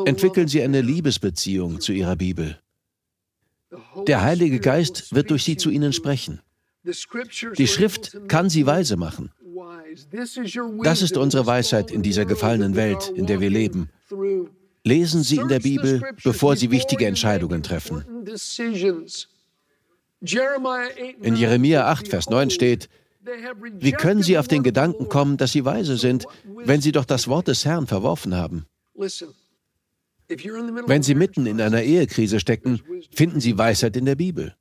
Entwickeln 0.04 0.48
Sie 0.48 0.62
eine 0.62 0.82
Liebesbeziehung 0.82 1.80
zu 1.80 1.92
Ihrer 1.92 2.16
Bibel. 2.16 2.60
Der 4.06 4.22
Heilige 4.22 4.60
Geist 4.60 5.14
wird 5.14 5.30
durch 5.30 5.44
Sie 5.44 5.56
zu 5.56 5.70
Ihnen 5.70 5.92
sprechen. 5.92 6.40
Die 6.82 7.66
Schrift 7.66 8.28
kann 8.28 8.50
Sie 8.50 8.66
weise 8.66 8.96
machen. 8.96 9.30
Das 10.82 11.02
ist 11.02 11.16
unsere 11.16 11.46
Weisheit 11.46 11.90
in 11.90 12.02
dieser 12.02 12.24
gefallenen 12.24 12.76
Welt, 12.76 13.12
in 13.14 13.26
der 13.26 13.40
wir 13.40 13.50
leben. 13.50 13.90
Lesen 14.84 15.22
Sie 15.22 15.36
in 15.36 15.48
der 15.48 15.60
Bibel, 15.60 16.02
bevor 16.24 16.56
Sie 16.56 16.70
wichtige 16.70 17.06
Entscheidungen 17.06 17.62
treffen. 17.62 18.04
In 21.20 21.36
Jeremia 21.36 21.86
8, 21.86 22.08
Vers 22.08 22.30
9 22.30 22.50
steht, 22.50 22.88
wie 23.78 23.92
können 23.92 24.22
Sie 24.22 24.38
auf 24.38 24.48
den 24.48 24.62
Gedanken 24.62 25.08
kommen, 25.08 25.36
dass 25.36 25.52
Sie 25.52 25.64
weise 25.64 25.96
sind, 25.96 26.26
wenn 26.64 26.80
Sie 26.80 26.92
doch 26.92 27.04
das 27.04 27.28
Wort 27.28 27.48
des 27.48 27.64
Herrn 27.64 27.86
verworfen 27.86 28.34
haben? 28.34 28.66
Wenn 30.86 31.02
Sie 31.02 31.14
mitten 31.14 31.46
in 31.46 31.60
einer 31.60 31.82
Ehekrise 31.82 32.40
stecken, 32.40 32.80
finden 33.12 33.40
Sie 33.40 33.56
Weisheit 33.56 33.96
in 33.96 34.06
der 34.06 34.14
Bibel. 34.14 34.54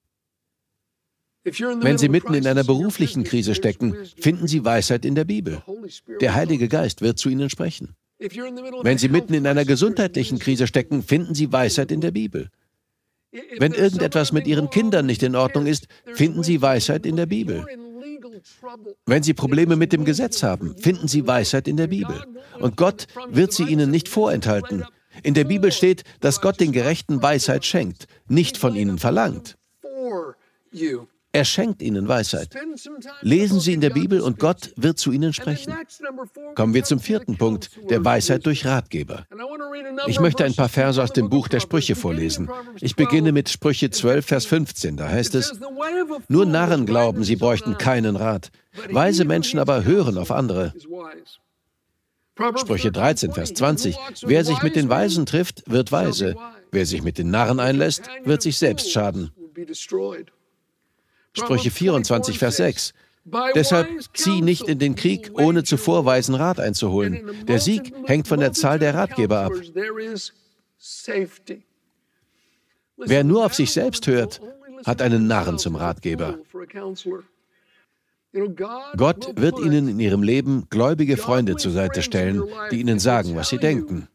Wenn 1.81 1.97
Sie 1.97 2.09
mitten 2.09 2.33
in 2.33 2.45
einer 2.45 2.63
beruflichen 2.63 3.23
Krise 3.23 3.55
stecken, 3.55 3.95
finden 4.19 4.47
Sie 4.47 4.65
Weisheit 4.65 5.05
in 5.05 5.15
der 5.15 5.23
Bibel. 5.23 5.63
Der 6.19 6.35
Heilige 6.35 6.67
Geist 6.67 7.01
wird 7.01 7.17
zu 7.19 7.29
Ihnen 7.29 7.49
sprechen. 7.49 7.95
Wenn 8.19 8.97
Sie 8.97 9.09
mitten 9.09 9.33
in 9.33 9.47
einer 9.47 9.63
gesundheitlichen 9.63 10.39
Krise 10.39 10.67
stecken, 10.67 11.03
finden 11.03 11.35
Sie 11.35 11.51
Weisheit 11.51 11.91
in 11.91 12.01
der 12.01 12.11
Bibel. 12.11 12.49
Wenn 13.59 13.73
irgendetwas 13.73 14.31
mit 14.31 14.47
Ihren 14.47 14.69
Kindern 14.69 15.05
nicht 15.05 15.23
in 15.23 15.35
Ordnung 15.35 15.67
ist, 15.67 15.87
finden 16.13 16.43
Sie 16.43 16.61
Weisheit 16.61 17.05
in 17.05 17.15
der 17.15 17.27
Bibel. 17.27 17.65
Wenn 19.05 19.23
Sie 19.23 19.33
Probleme 19.33 19.75
mit 19.75 19.93
dem 19.93 20.05
Gesetz 20.05 20.43
haben, 20.43 20.75
finden 20.77 21.07
Sie 21.07 21.27
Weisheit 21.27 21.67
in 21.67 21.77
der 21.77 21.87
Bibel. 21.87 22.23
Und 22.59 22.77
Gott 22.77 23.07
wird 23.29 23.53
sie 23.53 23.63
Ihnen 23.63 23.91
nicht 23.91 24.09
vorenthalten. 24.09 24.85
In 25.23 25.33
der 25.33 25.45
Bibel 25.45 25.71
steht, 25.71 26.03
dass 26.19 26.41
Gott 26.41 26.59
den 26.59 26.71
Gerechten 26.71 27.21
Weisheit 27.21 27.65
schenkt, 27.65 28.07
nicht 28.27 28.57
von 28.57 28.75
ihnen 28.75 28.97
verlangt. 28.99 29.57
Er 31.37 31.45
schenkt 31.45 31.83
ihnen 31.83 32.07
Weisheit. 32.07 32.49
Lesen 33.21 33.59
Sie 33.59 33.73
in 33.73 33.79
der 33.79 33.91
Bibel 33.91 34.21
und 34.21 34.39
Gott 34.39 34.73
wird 34.75 34.97
zu 34.97 35.11
ihnen 35.11 35.33
sprechen. 35.33 35.71
Kommen 36.55 36.73
wir 36.73 36.83
zum 36.83 36.99
vierten 36.99 37.37
Punkt, 37.37 37.69
der 37.91 38.03
Weisheit 38.03 38.43
durch 38.47 38.65
Ratgeber. 38.65 39.27
Ich 40.07 40.19
möchte 40.19 40.45
ein 40.45 40.55
paar 40.55 40.67
Verse 40.67 40.99
aus 40.99 41.13
dem 41.13 41.29
Buch 41.29 41.47
der 41.47 41.59
Sprüche 41.59 41.95
vorlesen. 41.95 42.49
Ich 42.81 42.95
beginne 42.95 43.33
mit 43.33 43.49
Sprüche 43.49 43.91
12, 43.91 44.25
Vers 44.25 44.45
15. 44.47 44.97
Da 44.97 45.09
heißt 45.09 45.35
es, 45.35 45.53
nur 46.27 46.47
Narren 46.47 46.87
glauben, 46.87 47.23
sie 47.23 47.35
bräuchten 47.35 47.77
keinen 47.77 48.15
Rat. 48.15 48.49
Weise 48.89 49.23
Menschen 49.23 49.59
aber 49.59 49.83
hören 49.83 50.17
auf 50.17 50.31
andere. 50.31 50.73
Sprüche 52.55 52.91
13, 52.91 53.33
Vers 53.33 53.53
20. 53.53 53.95
Wer 54.23 54.43
sich 54.43 54.63
mit 54.63 54.75
den 54.75 54.89
Weisen 54.89 55.27
trifft, 55.27 55.61
wird 55.67 55.91
weise. 55.91 56.35
Wer 56.71 56.87
sich 56.87 57.03
mit 57.03 57.19
den 57.19 57.29
Narren 57.29 57.59
einlässt, 57.59 58.09
wird 58.23 58.41
sich 58.41 58.57
selbst 58.57 58.91
schaden. 58.91 59.29
Sprüche 61.37 61.71
24, 61.71 62.39
Vers 62.39 62.57
6. 62.57 62.93
Deshalb 63.55 63.87
zieh 64.13 64.41
nicht 64.41 64.67
in 64.67 64.79
den 64.79 64.95
Krieg, 64.95 65.31
ohne 65.33 65.63
zuvor 65.63 66.05
weisen 66.05 66.35
Rat 66.35 66.59
einzuholen. 66.59 67.45
Der 67.47 67.59
Sieg 67.59 67.93
hängt 68.05 68.27
von 68.27 68.39
der 68.39 68.53
Zahl 68.53 68.79
der 68.79 68.93
Ratgeber 68.93 69.39
ab. 69.39 69.53
Wer 72.97 73.23
nur 73.23 73.45
auf 73.45 73.53
sich 73.53 73.71
selbst 73.71 74.07
hört, 74.07 74.41
hat 74.85 75.01
einen 75.01 75.27
Narren 75.27 75.57
zum 75.57 75.75
Ratgeber. 75.75 76.37
Gott 78.95 79.39
wird 79.39 79.59
Ihnen 79.59 79.87
in 79.87 79.99
Ihrem 79.99 80.23
Leben 80.23 80.67
gläubige 80.69 81.17
Freunde 81.17 81.55
zur 81.55 81.71
Seite 81.71 82.01
stellen, 82.01 82.43
die 82.71 82.79
Ihnen 82.79 82.99
sagen, 82.99 83.35
was 83.35 83.49
Sie 83.49 83.57
denken. 83.57 84.07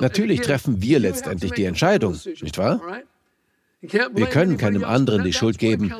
Natürlich 0.00 0.40
treffen 0.40 0.80
wir 0.82 0.98
letztendlich 1.00 1.52
die 1.52 1.64
Entscheidung, 1.64 2.18
nicht 2.40 2.58
wahr? 2.58 2.80
Wir 3.82 4.26
können 4.26 4.56
keinem 4.56 4.84
anderen 4.84 5.24
die 5.24 5.32
Schuld 5.32 5.58
geben. 5.58 5.92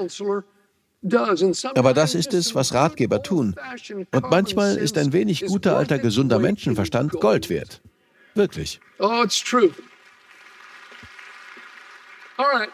Aber 1.74 1.94
das 1.94 2.14
ist 2.14 2.32
es, 2.32 2.54
was 2.54 2.74
Ratgeber 2.74 3.22
tun. 3.22 3.56
Und 4.12 4.30
manchmal 4.30 4.76
ist 4.76 4.96
ein 4.96 5.12
wenig 5.12 5.44
guter 5.46 5.76
alter 5.76 5.98
gesunder 5.98 6.38
Menschenverstand 6.38 7.12
Gold 7.12 7.50
wert. 7.50 7.82
Wirklich. 8.34 8.80
Oh, 8.98 9.24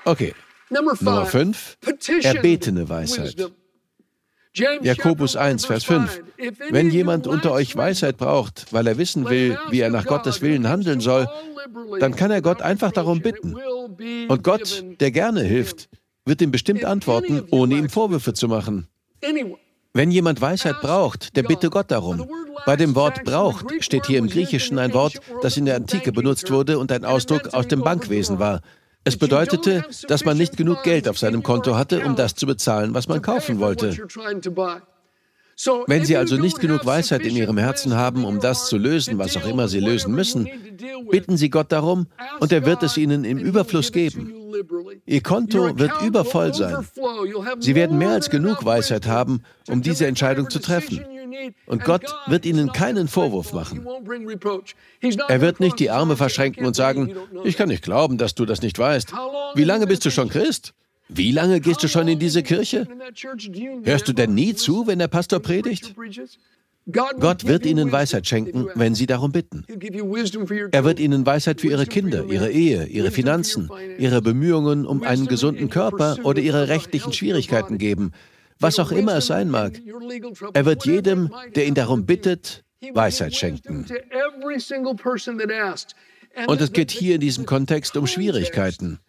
okay. 0.04 0.34
Nummer 0.70 1.26
5. 1.26 1.78
Erbetene 2.22 2.88
Weisheit. 2.88 3.50
Jakobus 4.54 5.36
1, 5.36 5.66
Vers 5.66 5.84
5. 5.84 6.22
Wenn 6.70 6.90
jemand 6.90 7.26
unter 7.26 7.52
euch 7.52 7.76
Weisheit 7.76 8.16
braucht, 8.16 8.66
weil 8.72 8.86
er 8.86 8.98
wissen 8.98 9.28
will, 9.28 9.58
wie 9.70 9.80
er 9.80 9.90
nach 9.90 10.06
Gottes 10.06 10.42
Willen 10.42 10.68
handeln 10.68 11.00
soll, 11.00 11.28
dann 12.00 12.16
kann 12.16 12.30
er 12.30 12.42
Gott 12.42 12.62
einfach 12.62 12.92
darum 12.92 13.20
bitten. 13.20 13.54
Und 14.28 14.44
Gott, 14.44 14.84
der 15.00 15.10
gerne 15.10 15.42
hilft, 15.42 15.88
wird 16.24 16.42
ihm 16.42 16.50
bestimmt 16.50 16.84
antworten, 16.84 17.44
ohne 17.50 17.76
ihm 17.76 17.88
Vorwürfe 17.88 18.34
zu 18.34 18.48
machen. 18.48 18.88
Wenn 19.94 20.10
jemand 20.10 20.40
Weisheit 20.40 20.80
braucht, 20.80 21.36
der 21.36 21.42
bitte 21.42 21.70
Gott 21.70 21.90
darum. 21.90 22.28
Bei 22.66 22.76
dem 22.76 22.94
Wort 22.94 23.24
braucht 23.24 23.66
steht 23.80 24.06
hier 24.06 24.18
im 24.18 24.28
Griechischen 24.28 24.78
ein 24.78 24.92
Wort, 24.92 25.20
das 25.42 25.56
in 25.56 25.64
der 25.64 25.76
Antike 25.76 26.12
benutzt 26.12 26.50
wurde 26.50 26.78
und 26.78 26.92
ein 26.92 27.04
Ausdruck 27.04 27.54
aus 27.54 27.66
dem 27.68 27.82
Bankwesen 27.82 28.38
war. 28.38 28.60
Es 29.08 29.16
bedeutete, 29.16 29.86
dass 30.06 30.26
man 30.26 30.36
nicht 30.36 30.58
genug 30.58 30.82
Geld 30.82 31.08
auf 31.08 31.16
seinem 31.16 31.42
Konto 31.42 31.76
hatte, 31.76 32.04
um 32.04 32.14
das 32.14 32.34
zu 32.34 32.44
bezahlen, 32.44 32.92
was 32.92 33.08
man 33.08 33.22
kaufen 33.22 33.58
wollte. 33.58 33.96
Wenn 35.86 36.04
Sie 36.04 36.14
also 36.18 36.36
nicht 36.36 36.60
genug 36.60 36.84
Weisheit 36.84 37.22
in 37.22 37.34
Ihrem 37.34 37.56
Herzen 37.56 37.94
haben, 37.96 38.26
um 38.26 38.38
das 38.38 38.66
zu 38.66 38.76
lösen, 38.76 39.16
was 39.16 39.34
auch 39.38 39.46
immer 39.46 39.66
Sie 39.66 39.80
lösen 39.80 40.14
müssen, 40.14 40.46
bitten 41.10 41.38
Sie 41.38 41.48
Gott 41.48 41.72
darum 41.72 42.06
und 42.38 42.52
er 42.52 42.66
wird 42.66 42.82
es 42.82 42.98
Ihnen 42.98 43.24
im 43.24 43.38
Überfluss 43.38 43.92
geben. 43.92 44.34
Ihr 45.06 45.22
Konto 45.22 45.78
wird 45.78 46.02
übervoll 46.02 46.52
sein. 46.52 46.86
Sie 47.60 47.74
werden 47.74 47.96
mehr 47.96 48.10
als 48.10 48.28
genug 48.28 48.62
Weisheit 48.66 49.06
haben, 49.06 49.42
um 49.70 49.80
diese 49.80 50.06
Entscheidung 50.06 50.50
zu 50.50 50.58
treffen. 50.58 51.02
Und 51.66 51.84
Gott 51.84 52.04
wird 52.26 52.46
Ihnen 52.46 52.72
keinen 52.72 53.08
Vorwurf 53.08 53.52
machen. 53.52 53.86
Er 55.28 55.40
wird 55.40 55.60
nicht 55.60 55.78
die 55.78 55.90
Arme 55.90 56.16
verschränken 56.16 56.66
und 56.66 56.74
sagen, 56.74 57.14
ich 57.44 57.56
kann 57.56 57.68
nicht 57.68 57.82
glauben, 57.82 58.18
dass 58.18 58.34
du 58.34 58.44
das 58.44 58.62
nicht 58.62 58.78
weißt. 58.78 59.12
Wie 59.54 59.64
lange 59.64 59.86
bist 59.86 60.04
du 60.04 60.10
schon 60.10 60.28
Christ? 60.28 60.74
Wie 61.08 61.32
lange 61.32 61.60
gehst 61.60 61.82
du 61.82 61.88
schon 61.88 62.06
in 62.06 62.18
diese 62.18 62.42
Kirche? 62.42 62.86
Hörst 63.82 64.08
du 64.08 64.12
denn 64.12 64.34
nie 64.34 64.54
zu, 64.54 64.86
wenn 64.86 64.98
der 64.98 65.08
Pastor 65.08 65.40
predigt? 65.40 65.94
Gott 66.90 67.46
wird 67.46 67.66
ihnen 67.66 67.92
Weisheit 67.92 68.26
schenken, 68.26 68.66
wenn 68.74 68.94
sie 68.94 69.06
darum 69.06 69.30
bitten. 69.30 69.64
Er 70.72 70.84
wird 70.84 71.00
ihnen 71.00 71.26
Weisheit 71.26 71.60
für 71.60 71.68
ihre 71.68 71.86
Kinder, 71.86 72.24
ihre 72.24 72.50
Ehe, 72.50 72.86
ihre 72.86 73.10
Finanzen, 73.10 73.70
ihre 73.98 74.22
Bemühungen 74.22 74.86
um 74.86 75.02
einen 75.02 75.26
gesunden 75.26 75.68
Körper 75.68 76.18
oder 76.22 76.40
ihre 76.40 76.68
rechtlichen 76.68 77.12
Schwierigkeiten 77.12 77.76
geben, 77.76 78.12
was 78.60 78.78
auch 78.78 78.90
immer 78.92 79.16
es 79.16 79.26
sein 79.26 79.50
mag. 79.50 79.80
Er 80.54 80.64
wird 80.64 80.84
jedem, 80.84 81.32
der 81.54 81.66
ihn 81.66 81.74
darum 81.74 82.06
bittet, 82.06 82.64
Weisheit 82.92 83.34
schenken. 83.34 83.86
Und 86.46 86.60
es 86.60 86.72
geht 86.72 86.90
hier 86.90 87.14
in 87.16 87.20
diesem 87.20 87.46
Kontext 87.46 87.96
um 87.96 88.06
Schwierigkeiten. 88.06 89.00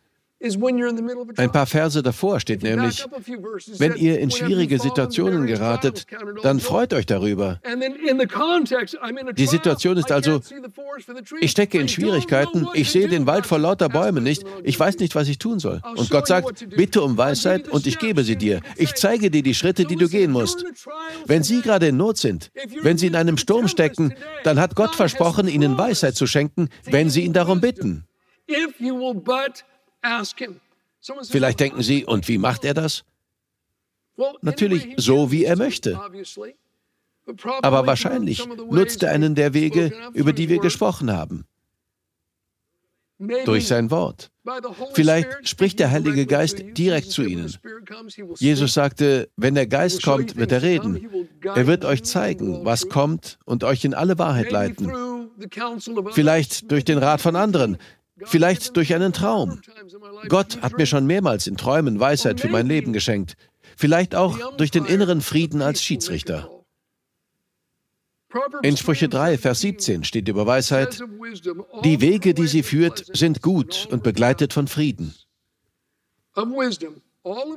Ein 0.42 1.52
paar 1.52 1.66
Verse 1.66 2.02
davor 2.02 2.40
steht 2.40 2.64
nämlich, 2.64 3.06
wenn 3.78 3.96
ihr 3.96 4.20
in 4.20 4.32
schwierige 4.32 4.80
Situationen 4.80 5.48
geratet, 5.48 6.06
dann 6.44 6.62
freut 6.62 6.94
euch 6.94 7.06
darüber. 7.06 7.60
Die 9.36 9.46
Situation 9.48 9.98
ist 9.98 10.12
also, 10.12 10.40
ich 11.42 11.52
stecke 11.52 11.78
in 11.78 11.90
Schwierigkeiten, 11.90 12.68
ich 12.74 12.90
sehe 12.90 13.10
den 13.10 13.26
Wald 13.26 13.46
vor 13.46 13.60
lauter 13.60 13.90
Bäumen 13.90 14.24
nicht, 14.24 14.44
ich 14.64 14.80
weiß 14.80 15.00
nicht, 15.00 15.14
was 15.14 15.28
ich 15.28 15.40
tun 15.40 15.60
soll. 15.60 15.82
Und 15.98 16.10
Gott 16.10 16.28
sagt, 16.28 16.70
bitte 16.70 17.02
um 17.02 17.18
Weisheit 17.18 17.68
und 17.68 17.86
ich 17.86 18.00
gebe 18.00 18.24
sie 18.24 18.38
dir. 18.38 18.62
Ich 18.78 18.96
zeige 18.96 19.30
dir 19.30 19.44
die 19.44 19.54
Schritte, 19.54 19.84
die 19.84 19.98
du 19.98 20.08
gehen 20.08 20.32
musst. 20.32 20.64
Wenn 21.26 21.44
Sie 21.44 21.62
gerade 21.62 21.88
in 21.88 21.98
Not 21.98 22.18
sind, 22.18 22.52
wenn 22.82 22.98
Sie 22.98 23.08
in 23.08 23.16
einem 23.16 23.38
Sturm 23.38 23.68
stecken, 23.68 24.14
dann 24.44 24.60
hat 24.60 24.76
Gott 24.76 24.96
versprochen, 24.96 25.50
Ihnen 25.50 25.78
Weisheit 25.78 26.16
zu 26.16 26.28
schenken, 26.28 26.70
wenn 26.86 27.10
Sie 27.10 27.26
ihn 27.26 27.34
darum 27.34 27.60
bitten. 27.60 28.06
Vielleicht 31.30 31.60
denken 31.60 31.82
Sie, 31.82 32.06
und 32.06 32.28
wie 32.28 32.38
macht 32.38 32.66
er 32.66 32.74
das? 32.74 33.04
Natürlich 34.42 34.96
so, 34.98 35.32
wie 35.32 35.46
er 35.46 35.56
möchte. 35.56 36.00
Aber 37.62 37.86
wahrscheinlich 37.88 38.46
nutzt 38.48 39.04
er 39.04 39.12
einen 39.12 39.36
der 39.36 39.54
Wege, 39.54 39.92
über 40.14 40.34
die 40.34 40.50
wir 40.50 40.60
gesprochen 40.60 41.12
haben. 41.12 41.46
Durch 43.46 43.68
sein 43.68 43.92
Wort. 43.92 44.32
Vielleicht 44.94 45.48
spricht 45.48 45.80
der 45.80 45.92
Heilige 45.92 46.26
Geist 46.26 46.64
direkt 46.78 47.12
zu 47.12 47.24
Ihnen. 47.24 47.54
Jesus 48.38 48.74
sagte, 48.74 49.30
wenn 49.36 49.56
der 49.56 49.68
Geist 49.68 50.02
kommt, 50.04 50.38
wird 50.38 50.54
er 50.54 50.62
reden. 50.62 51.10
Er 51.44 51.68
wird 51.68 51.84
euch 51.84 52.04
zeigen, 52.04 52.64
was 52.64 52.88
kommt 52.88 53.38
und 53.46 53.66
euch 53.66 53.84
in 53.84 53.94
alle 53.94 54.18
Wahrheit 54.18 54.52
leiten. 54.52 54.92
Vielleicht 56.12 56.72
durch 56.72 56.86
den 56.86 56.98
Rat 56.98 57.20
von 57.20 57.36
anderen, 57.36 57.78
vielleicht 58.26 58.76
durch 58.76 58.94
einen 58.94 59.14
Traum. 59.14 59.62
Gott 60.28 60.62
hat 60.62 60.78
mir 60.78 60.86
schon 60.86 61.06
mehrmals 61.06 61.48
in 61.48 61.58
Träumen 61.58 62.00
Weisheit 62.00 62.40
für 62.40 62.50
mein 62.50 62.68
Leben 62.68 62.94
geschenkt. 62.94 63.36
Vielleicht 63.78 64.16
auch 64.16 64.58
durch 64.58 64.72
den 64.72 64.86
inneren 64.86 65.22
Frieden 65.22 65.62
als 65.62 65.84
Schiedsrichter. 65.84 66.50
In 68.62 68.78
Sprüche 68.78 69.10
3, 69.10 69.38
Vers 69.38 69.62
17 69.62 70.04
steht 70.04 70.28
über 70.28 70.46
Weisheit, 70.46 71.02
die 71.84 72.00
Wege, 72.00 72.34
die 72.34 72.48
sie 72.48 72.62
führt, 72.62 73.06
sind 73.14 73.42
gut 73.42 73.88
und 73.90 74.04
begleitet 74.04 74.54
von 74.54 74.68
Frieden. 74.68 75.16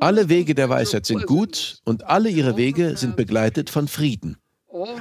Alle 0.01 0.29
Wege 0.29 0.55
der 0.55 0.69
Weisheit 0.69 1.07
sind 1.07 1.27
gut 1.27 1.81
und 1.85 2.05
alle 2.05 2.31
ihre 2.31 2.57
Wege 2.57 2.97
sind 2.97 3.17
begleitet 3.17 3.71
von 3.71 3.87
Frieden. 3.87 4.39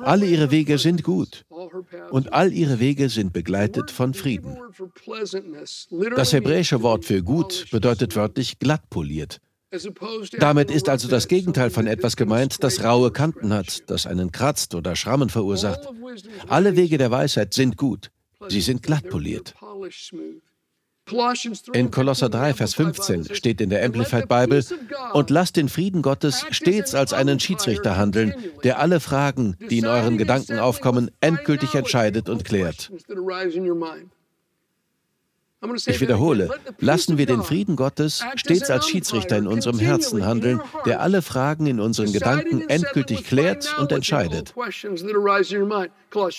Alle 0.01 0.25
ihre 0.25 0.51
Wege 0.51 0.77
sind 0.77 1.03
gut 1.03 1.45
und 2.11 2.33
all 2.33 2.51
ihre 2.51 2.79
Wege 2.79 3.09
sind 3.09 3.31
begleitet 3.31 3.89
von 3.89 4.13
Frieden. 4.13 4.57
Das 6.15 6.33
hebräische 6.33 6.81
Wort 6.81 7.05
für 7.05 7.23
gut 7.23 7.67
bedeutet 7.71 8.15
wörtlich 8.15 8.59
glatt 8.59 8.89
poliert. 8.89 9.39
Damit 10.37 10.69
ist 10.69 10.89
also 10.89 11.07
das 11.07 11.29
Gegenteil 11.29 11.69
von 11.69 11.87
etwas 11.87 12.17
gemeint, 12.17 12.61
das 12.61 12.83
raue 12.83 13.11
Kanten 13.11 13.53
hat, 13.53 13.89
das 13.89 14.05
einen 14.05 14.33
kratzt 14.33 14.75
oder 14.75 14.97
Schrammen 14.97 15.29
verursacht. 15.29 15.87
Alle 16.47 16.75
Wege 16.75 16.97
der 16.97 17.11
Weisheit 17.11 17.53
sind 17.53 17.77
gut. 17.77 18.11
Sie 18.49 18.61
sind 18.61 18.83
glatt 18.83 19.09
poliert. 19.09 19.55
In 21.73 21.91
Kolosser 21.91 22.29
3, 22.29 22.53
Vers 22.53 22.73
15 22.75 23.35
steht 23.35 23.61
in 23.61 23.69
der 23.69 23.83
Amplified 23.83 24.27
Bible, 24.27 24.63
und 25.13 25.29
lasst 25.29 25.57
den 25.57 25.69
Frieden 25.69 26.01
Gottes 26.01 26.45
stets 26.51 26.95
als 26.95 27.13
einen 27.13 27.39
Schiedsrichter 27.39 27.97
handeln, 27.97 28.33
der 28.63 28.79
alle 28.79 28.99
Fragen, 28.99 29.55
die 29.69 29.79
in 29.79 29.85
euren 29.85 30.17
Gedanken 30.17 30.59
aufkommen, 30.59 31.11
endgültig 31.19 31.75
entscheidet 31.75 32.29
und 32.29 32.45
klärt. 32.45 32.91
Ich 35.85 36.01
wiederhole, 36.01 36.49
lassen 36.79 37.19
wir 37.19 37.27
den 37.27 37.43
Frieden 37.43 37.75
Gottes 37.75 38.23
stets 38.35 38.71
als 38.71 38.87
Schiedsrichter 38.87 39.37
in 39.37 39.45
unserem 39.45 39.77
Herzen 39.77 40.25
handeln, 40.25 40.59
der 40.85 41.01
alle 41.01 41.21
Fragen 41.21 41.67
in 41.67 41.79
unseren 41.79 42.11
Gedanken 42.11 42.67
endgültig 42.67 43.25
klärt 43.25 43.77
und 43.77 43.91
entscheidet. 43.91 44.55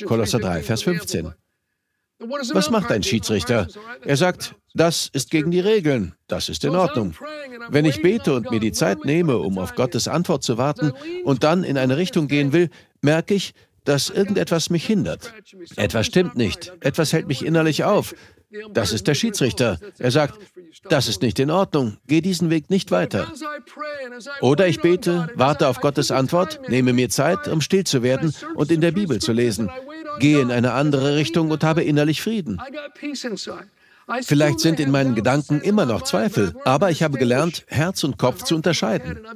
Kolosser 0.07 0.41
3, 0.41 0.63
Vers 0.63 0.83
15. 0.83 1.35
Was 2.53 2.71
macht 2.71 2.91
ein 2.91 3.03
Schiedsrichter? 3.03 3.69
Er 4.05 4.17
sagt, 4.17 4.55
das 4.75 5.09
ist 5.13 5.31
gegen 5.31 5.51
die 5.51 5.61
Regeln, 5.61 6.15
das 6.29 6.49
ist 6.49 6.65
in 6.65 6.75
Ordnung. 6.75 7.15
Wenn 7.69 7.85
ich 7.85 8.03
bete 8.03 8.35
und 8.35 8.51
mir 8.51 8.61
die 8.61 8.73
Zeit 8.73 9.05
nehme, 9.05 9.39
um 9.39 9.59
auf 9.59 9.75
Gottes 9.75 10.09
Antwort 10.09 10.43
zu 10.43 10.59
warten 10.59 10.93
und 11.25 11.45
dann 11.45 11.65
in 11.65 11.77
eine 11.77 11.97
Richtung 11.97 12.29
gehen 12.29 12.53
will, 12.53 12.71
merke 13.01 13.35
ich, 13.35 13.55
dass 13.85 14.11
irgendetwas 14.11 14.71
mich 14.71 14.87
hindert. 14.87 15.33
Etwas 15.77 16.07
stimmt 16.07 16.37
nicht, 16.37 16.73
etwas 16.81 17.13
hält 17.13 17.27
mich 17.27 17.45
innerlich 17.45 17.85
auf. 17.85 18.15
Das 18.73 18.93
ist 18.93 19.07
der 19.07 19.15
Schiedsrichter. 19.15 19.79
Er 19.99 20.11
sagt, 20.11 20.39
das 20.89 21.09
ist 21.09 21.23
nicht 21.23 21.39
in 21.39 21.51
Ordnung, 21.51 21.97
geh 22.07 22.21
diesen 22.21 22.51
Weg 22.51 22.71
nicht 22.71 22.91
weiter. 22.91 23.33
Oder 24.41 24.69
ich 24.69 24.81
bete, 24.81 25.31
warte 25.35 25.69
auf 25.69 25.81
Gottes 25.81 26.11
Antwort, 26.11 26.61
nehme 26.69 26.93
mir 26.93 27.09
Zeit, 27.09 27.49
um 27.49 27.61
still 27.61 27.85
zu 27.85 28.03
werden 28.03 28.35
und 28.55 28.71
in 28.71 28.81
der 28.81 28.93
Bibel 28.93 29.21
zu 29.21 29.33
lesen, 29.33 29.71
gehe 30.19 30.41
in 30.41 30.51
eine 30.51 30.73
andere 30.73 31.17
Richtung 31.17 31.51
und 31.51 31.65
habe 31.65 31.83
innerlich 31.83 32.23
Frieden. 32.23 32.61
Vielleicht 34.23 34.61
sind 34.61 34.81
in 34.81 34.91
meinen 34.91 35.15
Gedanken 35.15 35.61
immer 35.61 35.87
noch 35.87 36.03
Zweifel, 36.03 36.55
aber 36.65 36.91
ich 36.91 37.03
habe 37.03 37.19
gelernt, 37.19 37.65
Herz 37.69 38.05
und 38.05 38.19
Kopf 38.19 38.43
zu 38.43 38.57
unterscheiden. 38.57 39.27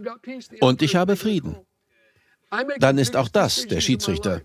Und 0.60 0.82
ich 0.82 0.96
habe 0.96 1.16
Frieden. 1.16 1.56
Dann 2.78 2.98
ist 2.98 3.16
auch 3.16 3.28
das 3.28 3.66
der 3.66 3.80
Schiedsrichter. 3.80 4.42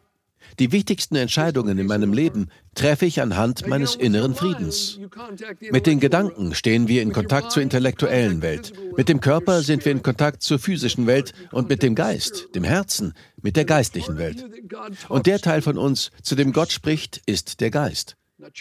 Die 0.59 0.71
wichtigsten 0.71 1.15
Entscheidungen 1.15 1.77
in 1.77 1.87
meinem 1.87 2.13
Leben 2.13 2.49
treffe 2.75 3.05
ich 3.05 3.21
anhand 3.21 3.67
meines 3.67 3.95
inneren 3.95 4.35
Friedens. 4.35 4.99
Mit 5.71 5.85
den 5.87 5.99
Gedanken 5.99 6.55
stehen 6.55 6.87
wir 6.87 7.01
in 7.01 7.11
Kontakt 7.11 7.51
zur 7.51 7.63
intellektuellen 7.63 8.41
Welt. 8.41 8.73
Mit 8.97 9.09
dem 9.09 9.21
Körper 9.21 9.61
sind 9.61 9.85
wir 9.85 9.91
in 9.91 10.03
Kontakt 10.03 10.43
zur 10.43 10.59
physischen 10.59 11.07
Welt 11.07 11.33
und 11.51 11.69
mit 11.69 11.83
dem 11.83 11.95
Geist, 11.95 12.49
dem 12.55 12.63
Herzen, 12.63 13.13
mit 13.41 13.55
der 13.55 13.65
geistlichen 13.65 14.17
Welt. 14.17 14.45
Und 15.09 15.25
der 15.25 15.39
Teil 15.39 15.61
von 15.61 15.77
uns, 15.77 16.11
zu 16.21 16.35
dem 16.35 16.53
Gott 16.53 16.71
spricht, 16.71 17.21
ist 17.25 17.61
der 17.61 17.71
Geist. 17.71 18.17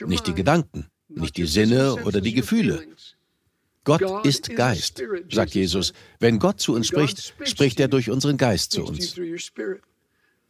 Nicht 0.06 0.26
die 0.26 0.34
Gedanken, 0.34 0.86
nicht 1.08 1.36
die 1.36 1.46
Sinne 1.46 1.96
oder 2.04 2.20
die 2.20 2.34
Gefühle. 2.34 2.86
Gott 3.84 4.26
ist 4.26 4.54
Geist, 4.54 5.02
sagt 5.30 5.54
Jesus. 5.54 5.92
Wenn 6.18 6.38
Gott 6.38 6.60
zu 6.60 6.74
uns 6.74 6.86
spricht, 6.86 7.34
spricht 7.44 7.80
er 7.80 7.88
durch 7.88 8.10
unseren 8.10 8.36
Geist 8.36 8.72
zu 8.72 8.84
uns. 8.84 9.18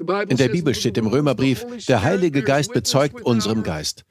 In 0.01 0.37
der 0.37 0.49
Bibel 0.49 0.75
steht 0.75 0.97
im 0.97 1.07
Römerbrief, 1.07 1.67
der 1.87 2.03
Heilige 2.03 2.43
Geist 2.43 2.73
bezeugt 2.73 3.21
unserem 3.23 3.63
Geist. 3.63 4.05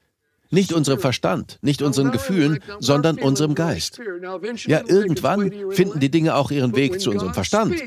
Nicht 0.50 0.72
unserem 0.72 0.98
Verstand, 0.98 1.58
nicht 1.62 1.82
unseren 1.82 2.10
Gefühlen, 2.10 2.60
sondern 2.80 3.18
unserem 3.18 3.54
Geist. 3.54 4.00
Ja, 4.66 4.82
irgendwann 4.86 5.52
finden 5.70 6.00
die 6.00 6.10
Dinge 6.10 6.34
auch 6.34 6.50
ihren 6.50 6.74
Weg 6.74 7.00
zu 7.00 7.10
unserem 7.10 7.34
Verstand. 7.34 7.82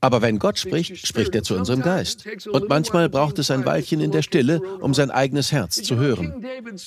Aber 0.00 0.22
wenn 0.22 0.38
Gott 0.38 0.58
spricht, 0.58 1.06
spricht 1.06 1.34
er 1.34 1.42
zu 1.42 1.54
unserem 1.54 1.82
Geist. 1.82 2.24
Und 2.50 2.68
manchmal 2.68 3.08
braucht 3.08 3.38
es 3.38 3.50
ein 3.50 3.64
Weilchen 3.64 4.00
in 4.00 4.12
der 4.12 4.22
Stille, 4.22 4.60
um 4.80 4.94
sein 4.94 5.10
eigenes 5.10 5.52
Herz 5.52 5.82
zu 5.82 5.96
hören. 5.96 6.44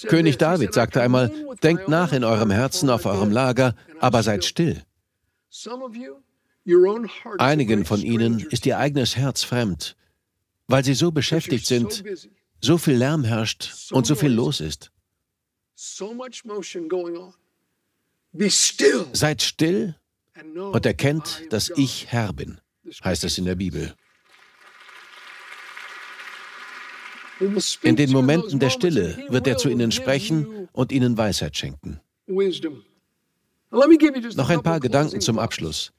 König 0.07 0.37
David 0.37 0.73
sagte 0.73 1.01
einmal, 1.01 1.31
denkt 1.61 1.87
nach 1.87 2.11
in 2.11 2.23
eurem 2.23 2.51
Herzen 2.51 2.89
auf 2.89 3.05
eurem 3.05 3.31
Lager, 3.31 3.75
aber 3.99 4.23
seid 4.23 4.43
still. 4.45 4.81
Einigen 7.37 7.85
von 7.85 8.01
ihnen 8.01 8.39
ist 8.39 8.65
ihr 8.65 8.77
eigenes 8.77 9.15
Herz 9.15 9.43
fremd 9.43 9.95
weil 10.73 10.83
sie 10.83 10.95
so 10.95 11.11
beschäftigt 11.11 11.67
sind, 11.67 12.03
so 12.59 12.79
viel 12.79 12.95
Lärm 12.95 13.23
herrscht 13.23 13.91
und 13.91 14.07
so 14.07 14.15
viel 14.15 14.31
los 14.31 14.59
ist. 14.59 14.91
Seid 19.13 19.43
still 19.43 19.95
und 20.55 20.83
erkennt, 20.83 21.43
dass 21.51 21.69
ich 21.75 22.07
Herr 22.11 22.33
bin, 22.33 22.59
heißt 23.03 23.23
es 23.23 23.37
in 23.37 23.45
der 23.45 23.53
Bibel. 23.53 23.93
In 27.83 27.95
den 27.95 28.11
Momenten 28.11 28.57
der 28.57 28.71
Stille 28.71 29.27
wird 29.29 29.45
er 29.45 29.57
zu 29.57 29.69
ihnen 29.69 29.91
sprechen 29.91 30.69
und 30.71 30.91
ihnen 30.91 31.15
Weisheit 31.15 31.55
schenken. 31.55 31.99
Noch 33.69 34.49
ein 34.49 34.63
paar 34.63 34.79
Gedanken 34.79 35.21
zum 35.21 35.37
Abschluss. 35.37 35.93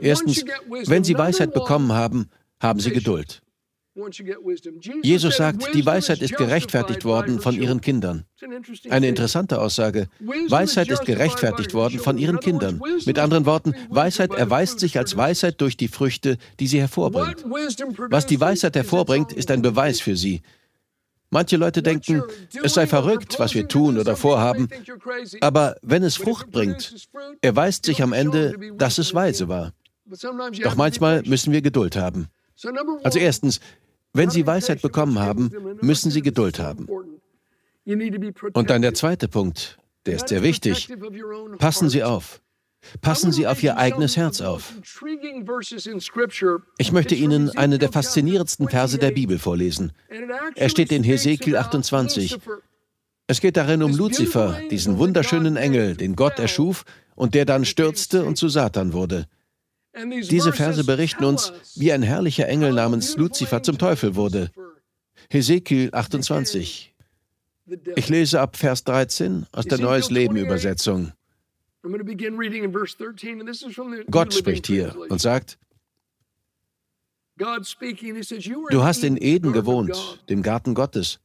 Erstens, 0.00 0.44
wenn 0.86 1.02
Sie 1.02 1.18
Weisheit 1.18 1.52
bekommen 1.52 1.90
haben, 1.90 2.30
haben 2.60 2.78
Sie 2.78 2.92
Geduld. 2.92 3.42
Jesus 5.02 5.36
sagt, 5.36 5.74
die 5.74 5.84
Weisheit 5.84 6.22
ist 6.22 6.36
gerechtfertigt 6.36 7.04
worden 7.04 7.40
von 7.40 7.60
ihren 7.60 7.80
Kindern. 7.80 8.24
Eine 8.88 9.08
interessante 9.08 9.60
Aussage. 9.60 10.08
Weisheit 10.20 10.90
ist 10.90 11.04
gerechtfertigt 11.04 11.74
worden 11.74 11.98
von 11.98 12.16
ihren 12.16 12.38
Kindern. 12.38 12.80
Mit 13.04 13.18
anderen 13.18 13.46
Worten, 13.46 13.74
Weisheit 13.88 14.32
erweist 14.32 14.78
sich 14.78 14.96
als 14.96 15.16
Weisheit 15.16 15.60
durch 15.60 15.76
die 15.76 15.88
Früchte, 15.88 16.38
die 16.60 16.68
sie 16.68 16.78
hervorbringt. 16.78 17.44
Was 18.10 18.26
die 18.26 18.40
Weisheit 18.40 18.76
hervorbringt, 18.76 19.32
ist 19.32 19.50
ein 19.50 19.62
Beweis 19.62 20.00
für 20.00 20.16
sie. 20.16 20.42
Manche 21.30 21.56
Leute 21.56 21.82
denken, 21.82 22.22
es 22.62 22.74
sei 22.74 22.86
verrückt, 22.86 23.38
was 23.38 23.54
wir 23.54 23.68
tun 23.68 23.98
oder 23.98 24.16
vorhaben, 24.16 24.68
aber 25.40 25.76
wenn 25.82 26.02
es 26.02 26.16
Frucht 26.16 26.50
bringt, 26.50 27.08
erweist 27.40 27.84
sich 27.84 28.02
am 28.02 28.12
Ende, 28.12 28.56
dass 28.76 28.98
es 28.98 29.14
weise 29.14 29.48
war. 29.48 29.72
Doch 30.62 30.74
manchmal 30.74 31.22
müssen 31.22 31.52
wir 31.52 31.62
Geduld 31.62 31.94
haben. 31.94 32.28
Also 33.02 33.18
erstens, 33.18 33.60
wenn 34.12 34.30
Sie 34.30 34.46
Weisheit 34.46 34.82
bekommen 34.82 35.18
haben, 35.18 35.50
müssen 35.80 36.10
Sie 36.10 36.22
Geduld 36.22 36.58
haben. 36.58 36.88
Und 38.54 38.70
dann 38.70 38.82
der 38.82 38.94
zweite 38.94 39.28
Punkt, 39.28 39.78
der 40.06 40.16
ist 40.16 40.28
sehr 40.28 40.42
wichtig. 40.42 40.88
Passen 41.58 41.88
Sie 41.88 42.02
auf. 42.02 42.40
Passen 43.02 43.30
Sie 43.30 43.46
auf 43.46 43.62
Ihr 43.62 43.76
eigenes 43.76 44.16
Herz 44.16 44.40
auf. 44.40 44.72
Ich 46.78 46.92
möchte 46.92 47.14
Ihnen 47.14 47.50
eine 47.56 47.78
der 47.78 47.92
faszinierendsten 47.92 48.68
Verse 48.68 48.98
der 48.98 49.10
Bibel 49.10 49.38
vorlesen. 49.38 49.92
Er 50.54 50.68
steht 50.68 50.90
in 50.90 51.04
Hesekiel 51.04 51.56
28. 51.56 52.38
Es 53.26 53.40
geht 53.40 53.56
darin 53.56 53.82
um 53.82 53.94
Luzifer, 53.94 54.58
diesen 54.70 54.98
wunderschönen 54.98 55.56
Engel, 55.56 55.94
den 55.94 56.16
Gott 56.16 56.38
erschuf 56.38 56.84
und 57.14 57.34
der 57.34 57.44
dann 57.44 57.64
stürzte 57.64 58.24
und 58.24 58.36
zu 58.36 58.48
Satan 58.48 58.92
wurde. 58.92 59.26
Diese 59.94 60.52
Verse 60.52 60.84
berichten 60.84 61.24
uns, 61.24 61.52
wie 61.74 61.92
ein 61.92 62.02
herrlicher 62.02 62.48
Engel 62.48 62.72
namens 62.72 63.16
Luzifer 63.16 63.62
zum 63.62 63.78
Teufel 63.78 64.14
wurde. 64.14 64.50
Hesekiel 65.30 65.90
28. 65.92 66.94
Ich 67.96 68.08
lese 68.08 68.40
ab 68.40 68.56
Vers 68.56 68.84
13 68.84 69.46
aus 69.52 69.64
der 69.66 69.78
Neues 69.78 70.10
Leben 70.10 70.36
Übersetzung. 70.36 71.12
Gott 74.10 74.34
spricht 74.34 74.66
hier 74.66 74.96
und 75.08 75.20
sagt, 75.20 75.58
Du 77.36 78.82
hast 78.82 79.02
in 79.02 79.16
Eden 79.16 79.52
gewohnt, 79.52 80.22
dem 80.28 80.42
Garten 80.42 80.74
Gottes. 80.74 81.20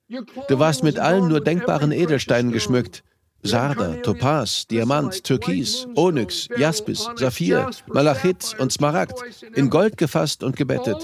Du 0.48 0.60
warst 0.60 0.82
mit 0.82 0.98
allen 0.98 1.28
nur 1.28 1.42
denkbaren 1.42 1.92
Edelsteinen 1.92 2.54
geschmückt. 2.54 3.04
Sarder, 3.46 4.02
Topaz, 4.02 4.66
Diamant, 4.68 5.24
Türkis, 5.24 5.88
Onyx, 5.96 6.50
Jaspis, 6.58 7.08
Saphir, 7.16 7.70
Malachit 7.88 8.56
und 8.60 8.72
Smaragd, 8.72 9.18
in 9.56 9.70
Gold 9.70 9.98
gefasst 9.98 10.44
und 10.44 10.56
gebettet. 10.56 10.98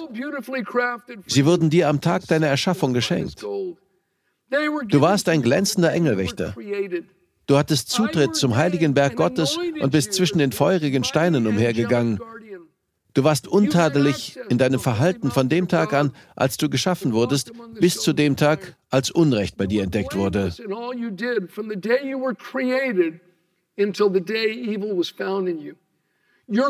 Sie 1.28 1.46
wurden 1.46 1.70
dir 1.70 1.88
am 1.88 2.02
Tag 2.02 2.28
deiner 2.28 2.48
Erschaffung 2.48 2.94
geschenkt. 2.94 3.44
Du 3.44 5.02
warst 5.02 5.30
ein 5.30 5.42
glänzender 5.42 5.94
Engelwächter. 5.94 6.56
Du 7.48 7.58
hattest 7.58 7.90
Zutritt 7.90 8.36
zum 8.36 8.56
heiligen 8.56 8.94
Berg 8.94 9.16
Gottes 9.16 9.58
und 9.80 9.92
bist 9.92 10.14
zwischen 10.14 10.40
den 10.40 10.52
feurigen 10.52 11.04
Steinen 11.04 11.48
umhergegangen. 11.48 12.20
Du 13.14 13.24
warst 13.24 13.48
untadelig 13.48 14.40
in 14.50 14.58
deinem 14.58 14.80
Verhalten 14.80 15.32
von 15.32 15.50
dem 15.50 15.68
Tag 15.68 15.94
an, 15.94 16.14
als 16.36 16.58
du 16.58 16.70
geschaffen 16.70 17.14
wurdest, 17.14 17.52
bis 17.80 18.00
zu 18.00 18.14
dem 18.14 18.38
Tag, 18.38 18.78
als 18.90 19.12
Unrecht 19.12 19.58
bei 19.58 19.68
dir 19.68 19.84
entdeckt 19.84 20.16
wurde. 20.16 20.54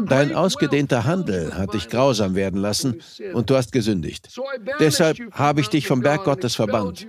Dein 0.07 0.35
ausgedehnter 0.35 1.05
Handel 1.05 1.53
hat 1.55 1.73
dich 1.73 1.89
grausam 1.89 2.35
werden 2.35 2.59
lassen 2.59 3.01
und 3.33 3.49
du 3.49 3.55
hast 3.55 3.71
gesündigt. 3.71 4.29
Deshalb 4.79 5.17
habe 5.31 5.61
ich 5.61 5.69
dich 5.69 5.87
vom 5.87 6.01
Berg 6.01 6.23
Gottes 6.23 6.55
verbannt. 6.55 7.07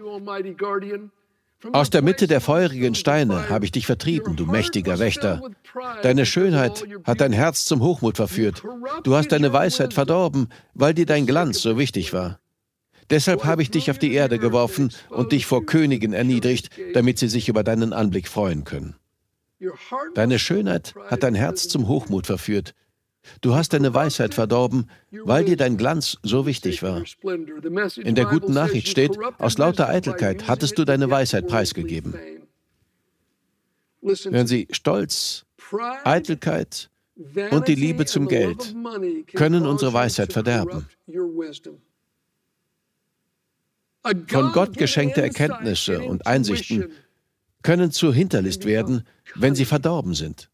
Aus 1.72 1.90
der 1.90 2.02
Mitte 2.02 2.26
der 2.26 2.40
feurigen 2.40 2.94
Steine 2.94 3.48
habe 3.48 3.64
ich 3.64 3.72
dich 3.72 3.86
vertrieben, 3.86 4.34
du 4.36 4.46
mächtiger 4.46 4.98
Wächter. 4.98 5.40
Deine 6.02 6.26
Schönheit 6.26 6.84
hat 7.04 7.20
dein 7.20 7.32
Herz 7.32 7.64
zum 7.64 7.80
Hochmut 7.82 8.16
verführt. 8.16 8.62
Du 9.04 9.14
hast 9.14 9.30
deine 9.30 9.52
Weisheit 9.52 9.94
verdorben, 9.94 10.48
weil 10.74 10.94
dir 10.94 11.06
dein 11.06 11.26
Glanz 11.26 11.62
so 11.62 11.78
wichtig 11.78 12.12
war. 12.12 12.40
Deshalb 13.10 13.44
habe 13.44 13.62
ich 13.62 13.70
dich 13.70 13.90
auf 13.90 13.98
die 13.98 14.14
Erde 14.14 14.38
geworfen 14.38 14.92
und 15.10 15.32
dich 15.32 15.46
vor 15.46 15.64
Königen 15.64 16.12
erniedrigt, 16.12 16.70
damit 16.94 17.18
sie 17.18 17.28
sich 17.28 17.48
über 17.48 17.62
deinen 17.62 17.92
Anblick 17.92 18.28
freuen 18.28 18.64
können. 18.64 18.96
Deine 20.14 20.38
Schönheit 20.38 20.94
hat 21.06 21.22
dein 21.22 21.34
Herz 21.34 21.68
zum 21.68 21.86
Hochmut 21.86 22.26
verführt. 22.26 22.74
Du 23.40 23.54
hast 23.54 23.72
deine 23.72 23.94
Weisheit 23.94 24.34
verdorben, 24.34 24.90
weil 25.10 25.44
dir 25.44 25.56
dein 25.56 25.76
Glanz 25.76 26.18
so 26.22 26.46
wichtig 26.46 26.82
war. 26.82 27.02
In 28.02 28.14
der 28.14 28.26
guten 28.26 28.52
Nachricht 28.52 28.88
steht, 28.88 29.16
aus 29.38 29.58
lauter 29.58 29.88
Eitelkeit 29.88 30.48
hattest 30.48 30.78
du 30.78 30.84
deine 30.84 31.10
Weisheit 31.10 31.46
preisgegeben. 31.46 32.14
Hören 34.02 34.46
Sie, 34.46 34.66
Stolz, 34.70 35.44
Eitelkeit 36.04 36.90
und 37.50 37.68
die 37.68 37.74
Liebe 37.74 38.06
zum 38.06 38.26
Geld 38.26 38.74
können 39.34 39.66
unsere 39.66 39.92
Weisheit 39.92 40.32
verderben. 40.32 40.88
Von 44.26 44.52
Gott 44.52 44.76
geschenkte 44.76 45.22
Erkenntnisse 45.22 46.00
und 46.02 46.26
Einsichten 46.26 46.90
können 47.62 47.92
zur 47.92 48.12
Hinterlist 48.12 48.64
werden, 48.64 49.06
wenn 49.36 49.54
sie 49.54 49.64
verdorben 49.64 50.14
sind. 50.14 50.50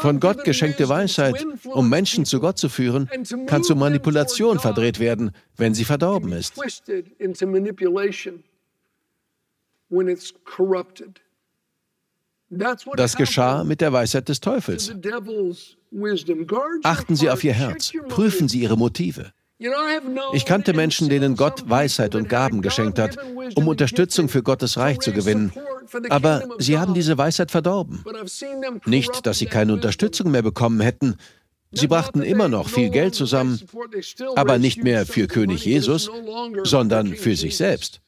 Von 0.00 0.20
Gott 0.20 0.44
geschenkte 0.44 0.88
Weisheit, 0.88 1.46
um 1.64 1.88
Menschen 1.88 2.24
zu 2.24 2.40
Gott 2.40 2.58
zu 2.58 2.68
führen, 2.68 3.08
kann 3.46 3.62
zur 3.62 3.76
Manipulation 3.76 4.58
verdreht 4.58 4.98
werden, 4.98 5.32
wenn 5.56 5.74
sie 5.74 5.84
verdorben 5.84 6.32
ist. 6.32 6.54
Das 12.96 13.16
geschah 13.16 13.64
mit 13.64 13.80
der 13.80 13.92
Weisheit 13.92 14.28
des 14.28 14.40
Teufels. 14.40 14.92
Achten 16.82 17.16
Sie 17.16 17.30
auf 17.30 17.44
Ihr 17.44 17.52
Herz, 17.52 17.92
prüfen 18.08 18.48
Sie 18.48 18.60
Ihre 18.60 18.76
Motive. 18.76 19.32
Ich 20.32 20.46
kannte 20.46 20.72
Menschen, 20.72 21.08
denen 21.08 21.36
Gott 21.36 21.68
Weisheit 21.68 22.14
und 22.14 22.28
Gaben 22.28 22.62
geschenkt 22.62 22.98
hat, 22.98 23.18
um 23.54 23.68
Unterstützung 23.68 24.28
für 24.28 24.42
Gottes 24.42 24.78
Reich 24.78 25.00
zu 25.00 25.12
gewinnen. 25.12 25.52
Aber 26.08 26.48
sie 26.58 26.78
haben 26.78 26.94
diese 26.94 27.18
Weisheit 27.18 27.50
verdorben. 27.50 28.04
Nicht, 28.86 29.26
dass 29.26 29.38
sie 29.38 29.46
keine 29.46 29.74
Unterstützung 29.74 30.30
mehr 30.30 30.42
bekommen 30.42 30.80
hätten. 30.80 31.16
Sie 31.72 31.86
brachten 31.86 32.22
immer 32.22 32.48
noch 32.48 32.68
viel 32.68 32.90
Geld 32.90 33.14
zusammen, 33.14 33.60
aber 34.34 34.58
nicht 34.58 34.82
mehr 34.82 35.06
für 35.06 35.26
König 35.26 35.64
Jesus, 35.64 36.10
sondern 36.64 37.14
für 37.14 37.36
sich 37.36 37.56
selbst. 37.56 38.00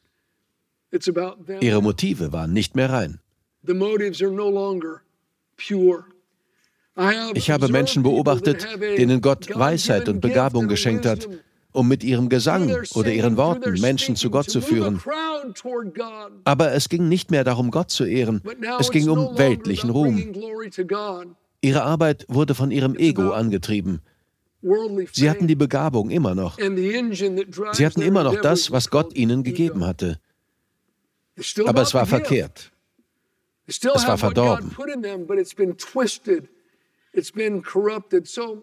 Ihre 1.61 1.83
Motive 1.83 2.33
waren 2.33 2.53
nicht 2.53 2.77
mehr 2.77 2.91
rein. 2.91 3.21
Ich 7.35 7.51
habe 7.51 7.69
Menschen 7.69 8.03
beobachtet, 8.03 8.67
denen 8.81 9.21
Gott 9.21 9.49
Weisheit 9.55 10.09
und 10.09 10.21
Begabung 10.21 10.69
geschenkt 10.69 11.07
hat, 11.07 11.29
um 11.73 11.89
mit 11.89 12.05
ihrem 12.05 12.29
Gesang 12.29 12.71
oder 12.95 13.13
ihren 13.13 13.37
Worten 13.37 13.81
Menschen 13.81 14.15
zu 14.15 14.31
Gott 14.31 14.51
zu 14.51 14.61
führen. 14.61 15.01
Aber 16.45 16.73
es 16.73 16.89
ging 16.89 17.09
nicht 17.09 17.31
mehr 17.31 17.45
darum, 17.45 17.71
Gott 17.71 17.91
zu 17.91 18.05
ehren, 18.05 18.43
es 18.79 18.91
ging 18.91 19.09
um 19.09 19.39
weltlichen 19.39 19.91
Ruhm. 19.91 20.33
Ihre 21.63 21.83
Arbeit 21.83 22.27
wurde 22.29 22.55
von 22.55 22.71
ihrem 22.71 22.97
Ego 22.97 23.31
angetrieben. 23.31 24.03
Sie 25.13 25.31
hatten 25.31 25.49
die 25.49 25.57
Begabung 25.57 26.11
immer 26.11 26.35
noch. 26.35 26.59
Sie 26.59 27.87
hatten 27.87 28.03
immer 28.03 28.23
noch 28.23 28.41
das, 28.41 28.71
was 28.71 28.91
Gott 28.91 29.15
ihnen 29.15 29.43
gegeben 29.43 29.87
hatte. 29.87 30.19
Aber 31.67 31.83
es 31.83 31.95
war 31.95 32.07
verkehrt. 32.07 32.71
Es 33.67 33.83
war 33.83 34.19
verdorben. 34.19 34.77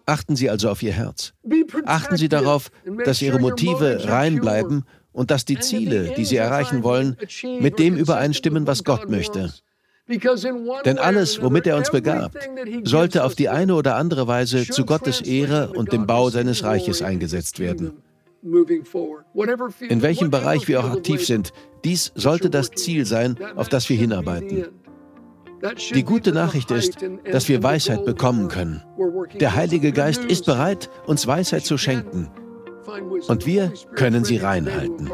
Achten 0.06 0.36
Sie 0.36 0.50
also 0.50 0.70
auf 0.70 0.82
Ihr 0.82 0.92
Herz. 0.92 1.32
Achten 1.84 2.16
Sie 2.16 2.28
darauf, 2.28 2.70
dass 3.04 3.22
Ihre 3.22 3.38
Motive 3.38 4.08
rein 4.08 4.40
bleiben 4.40 4.84
und 5.12 5.30
dass 5.30 5.44
die 5.44 5.58
Ziele, 5.58 6.14
die 6.16 6.24
Sie 6.24 6.36
erreichen 6.36 6.82
wollen, 6.82 7.16
mit 7.60 7.78
dem 7.78 7.96
übereinstimmen, 7.96 8.66
was 8.66 8.84
Gott 8.84 9.08
möchte. 9.08 9.52
Denn 10.84 10.98
alles, 10.98 11.40
womit 11.40 11.66
er 11.66 11.76
uns 11.76 11.90
begabt, 11.90 12.36
sollte 12.82 13.24
auf 13.24 13.36
die 13.36 13.48
eine 13.48 13.74
oder 13.74 13.94
andere 13.94 14.26
Weise 14.26 14.66
zu 14.66 14.84
Gottes 14.84 15.20
Ehre 15.20 15.70
und 15.70 15.92
dem 15.92 16.06
Bau 16.06 16.30
seines 16.30 16.64
Reiches 16.64 17.02
eingesetzt 17.02 17.60
werden. 17.60 17.92
In 18.42 20.02
welchem 20.02 20.30
Bereich 20.30 20.66
wir 20.66 20.80
auch 20.80 20.90
aktiv 20.90 21.24
sind, 21.26 21.52
dies 21.84 22.10
sollte 22.14 22.50
das 22.50 22.70
Ziel 22.70 23.04
sein, 23.04 23.36
auf 23.54 23.68
das 23.68 23.88
wir 23.88 23.96
hinarbeiten. 23.96 24.66
Die 25.94 26.04
gute 26.04 26.32
Nachricht 26.32 26.70
ist, 26.70 26.98
dass 27.30 27.48
wir 27.48 27.62
Weisheit 27.62 28.04
bekommen 28.04 28.48
können. 28.48 28.82
Der 29.38 29.54
Heilige 29.54 29.92
Geist 29.92 30.24
ist 30.24 30.46
bereit, 30.46 30.90
uns 31.06 31.26
Weisheit 31.26 31.64
zu 31.64 31.78
schenken. 31.78 32.30
Und 33.28 33.46
wir 33.46 33.72
können 33.94 34.24
sie 34.24 34.38
reinhalten. 34.38 35.08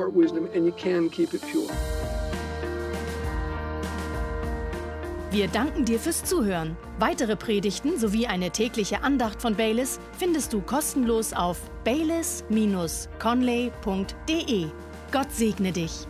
Wir 5.33 5.49
danken 5.49 5.85
dir 5.85 5.99
fürs 5.99 6.25
Zuhören. 6.25 6.77
Weitere 6.99 7.37
Predigten 7.37 7.99
sowie 7.99 8.27
eine 8.27 8.51
tägliche 8.51 9.03
Andacht 9.03 9.43
von 9.43 9.55
Baylis 9.55 10.01
findest 10.19 10.51
du 10.53 10.63
kostenlos 10.63 11.35
auf 11.35 11.61
baylis-conley.de. 11.85 14.67
Gott 15.13 15.33
segne 15.33 15.73
dich. 15.73 16.07